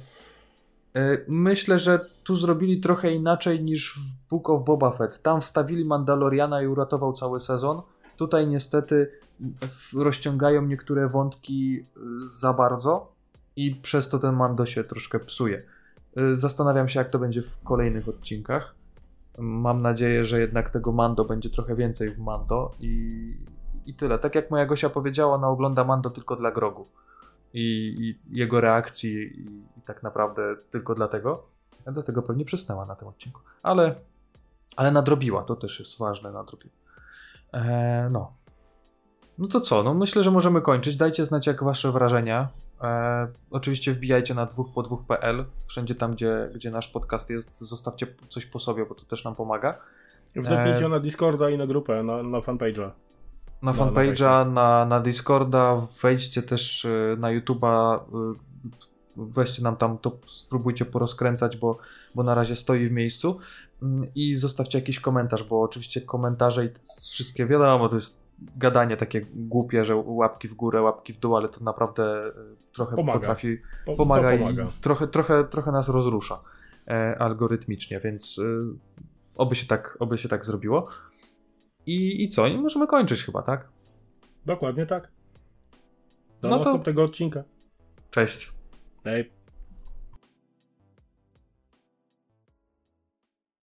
E, 0.95 1.17
Myślę, 1.27 1.79
że 1.79 2.05
tu 2.23 2.35
zrobili 2.35 2.81
trochę 2.81 3.11
inaczej 3.11 3.63
niż 3.63 3.93
w 3.97 4.29
Book 4.29 4.49
of 4.49 4.65
Boba 4.65 4.91
Fett. 4.91 5.21
Tam 5.21 5.41
wstawili 5.41 5.85
Mandaloriana 5.85 6.61
i 6.61 6.67
uratował 6.67 7.13
cały 7.13 7.39
sezon. 7.39 7.81
Tutaj 8.17 8.47
niestety 8.47 9.11
rozciągają 9.93 10.61
niektóre 10.61 11.09
wątki 11.09 11.85
za 12.39 12.53
bardzo 12.53 13.11
i 13.55 13.75
przez 13.75 14.09
to 14.09 14.19
ten 14.19 14.35
Mando 14.35 14.65
się 14.65 14.83
troszkę 14.83 15.19
psuje. 15.19 15.63
Y, 16.17 16.37
Zastanawiam 16.37 16.89
się, 16.89 16.99
jak 16.99 17.09
to 17.09 17.19
będzie 17.19 17.41
w 17.41 17.63
kolejnych 17.63 18.09
odcinkach. 18.09 18.75
Mam 19.37 19.81
nadzieję, 19.81 20.25
że 20.25 20.39
jednak 20.39 20.69
tego 20.69 20.91
Mando 20.91 21.25
będzie 21.25 21.49
trochę 21.49 21.75
więcej 21.75 22.11
w 22.11 22.19
Mando 22.19 22.71
i, 22.79 23.37
i 23.85 23.95
tyle. 23.95 24.19
Tak 24.19 24.35
jak 24.35 24.51
moja 24.51 24.65
Gosia 24.65 24.89
powiedziała, 24.89 25.35
ona 25.35 25.49
ogląda 25.49 25.83
Mando 25.83 26.09
tylko 26.09 26.35
dla 26.35 26.51
Grogu 26.51 26.87
i, 27.53 27.95
i 27.99 28.39
jego 28.39 28.61
reakcji 28.61 29.13
i, 29.13 29.79
i 29.79 29.81
tak 29.85 30.03
naprawdę 30.03 30.55
tylko 30.71 30.95
dlatego. 30.95 31.47
Do 31.87 32.03
tego 32.03 32.21
pewnie 32.21 32.45
przysnęła 32.45 32.85
na 32.85 32.95
tym 32.95 33.07
odcinku. 33.07 33.41
Ale, 33.63 33.95
ale 34.75 34.91
nadrobiła, 34.91 35.43
to 35.43 35.55
też 35.55 35.79
jest 35.79 35.97
ważne, 35.97 36.31
nadrobiła. 36.31 36.73
Eee, 37.53 38.11
no. 38.11 38.33
No 39.37 39.47
to 39.47 39.61
co? 39.61 39.83
No 39.83 39.93
myślę, 39.93 40.23
że 40.23 40.31
możemy 40.31 40.61
kończyć. 40.61 40.97
Dajcie 40.97 41.25
znać, 41.25 41.47
jak 41.47 41.63
wasze 41.63 41.91
wrażenia. 41.91 42.49
E, 42.81 43.27
oczywiście 43.51 43.93
wbijajcie 43.93 44.33
na 44.33 44.45
dwóch 44.45 44.73
po 44.73 44.83
dwóch.pl. 44.83 45.45
Wszędzie 45.67 45.95
tam, 45.95 46.11
gdzie, 46.11 46.49
gdzie 46.55 46.71
nasz 46.71 46.87
podcast 46.87 47.29
jest, 47.29 47.59
zostawcie 47.59 48.07
coś 48.29 48.45
po 48.45 48.59
sobie, 48.59 48.85
bo 48.85 48.95
to 48.95 49.05
też 49.05 49.23
nam 49.23 49.35
pomaga. 49.35 49.77
Wdepnijcie 50.35 50.85
E, 50.85 50.89
na 50.89 50.99
Discorda 50.99 51.49
i 51.49 51.57
na 51.57 51.67
grupę, 51.67 52.03
na, 52.03 52.23
na 52.23 52.37
fanpage'a. 52.39 52.89
Na 53.61 53.71
fanpage'a, 53.71 54.51
na, 54.51 54.85
na 54.85 54.99
Discorda, 54.99 55.87
wejdźcie 56.03 56.43
też 56.43 56.85
y, 56.85 57.17
na 57.19 57.27
YouTube'a, 57.27 57.99
y, 57.99 58.39
weźcie 59.17 59.63
nam 59.63 59.75
tam 59.75 59.97
to, 59.97 60.17
spróbujcie 60.27 60.85
porozkręcać, 60.85 61.57
bo, 61.57 61.77
bo 62.15 62.23
na 62.23 62.35
razie 62.35 62.55
stoi 62.55 62.87
w 62.87 62.91
miejscu 62.91 63.39
Mm, 63.81 64.13
i 64.15 64.35
zostawcie 64.35 64.77
jakiś 64.79 64.99
komentarz, 64.99 65.43
bo 65.43 65.61
oczywiście 65.61 66.01
komentarze 66.01 66.65
i 66.65 66.69
wszystkie, 67.11 67.45
wiadomo, 67.45 67.89
to 67.89 67.95
jest 67.95 68.20
gadanie 68.57 68.97
takie 68.97 69.21
głupie, 69.33 69.85
że 69.85 69.95
łapki 69.95 70.47
w 70.47 70.53
górę, 70.53 70.81
łapki 70.81 71.13
w 71.13 71.17
dół, 71.19 71.35
ale 71.37 71.49
to 71.49 71.63
naprawdę 71.63 72.27
y, 72.27 72.31
trochę 72.73 72.95
Pomaga. 72.95 73.19
potrafi, 73.19 73.57
Po, 73.85 73.95
pomaga, 73.95 74.29
to 74.29 74.35
i 74.35 74.39
pomaga. 74.39 74.67
trochę, 74.81 75.07
trochę, 75.07 75.43
trochę 75.43 75.71
nas 75.71 75.89
rozrusza 75.89 76.41
e, 76.87 77.15
algorytmicznie, 77.19 77.99
więc 77.99 78.37
y, 78.37 78.63
oby, 79.37 79.55
się 79.55 79.67
tak, 79.67 79.97
oby 79.99 80.17
się 80.17 80.29
tak 80.29 80.45
zrobiło. 80.45 80.87
I, 81.85 82.23
I 82.23 82.29
co? 82.29 82.47
I 82.47 82.57
możemy 82.57 82.87
kończyć 82.87 83.23
chyba, 83.23 83.41
tak? 83.41 83.67
Dokładnie 84.45 84.85
tak. 84.85 85.11
Do 86.41 86.49
No 86.49 86.57
to- 86.59 86.63
następnego 86.63 87.03
odcinka. 87.03 87.43
Cześć. 88.11 88.51
Hej. 89.03 89.31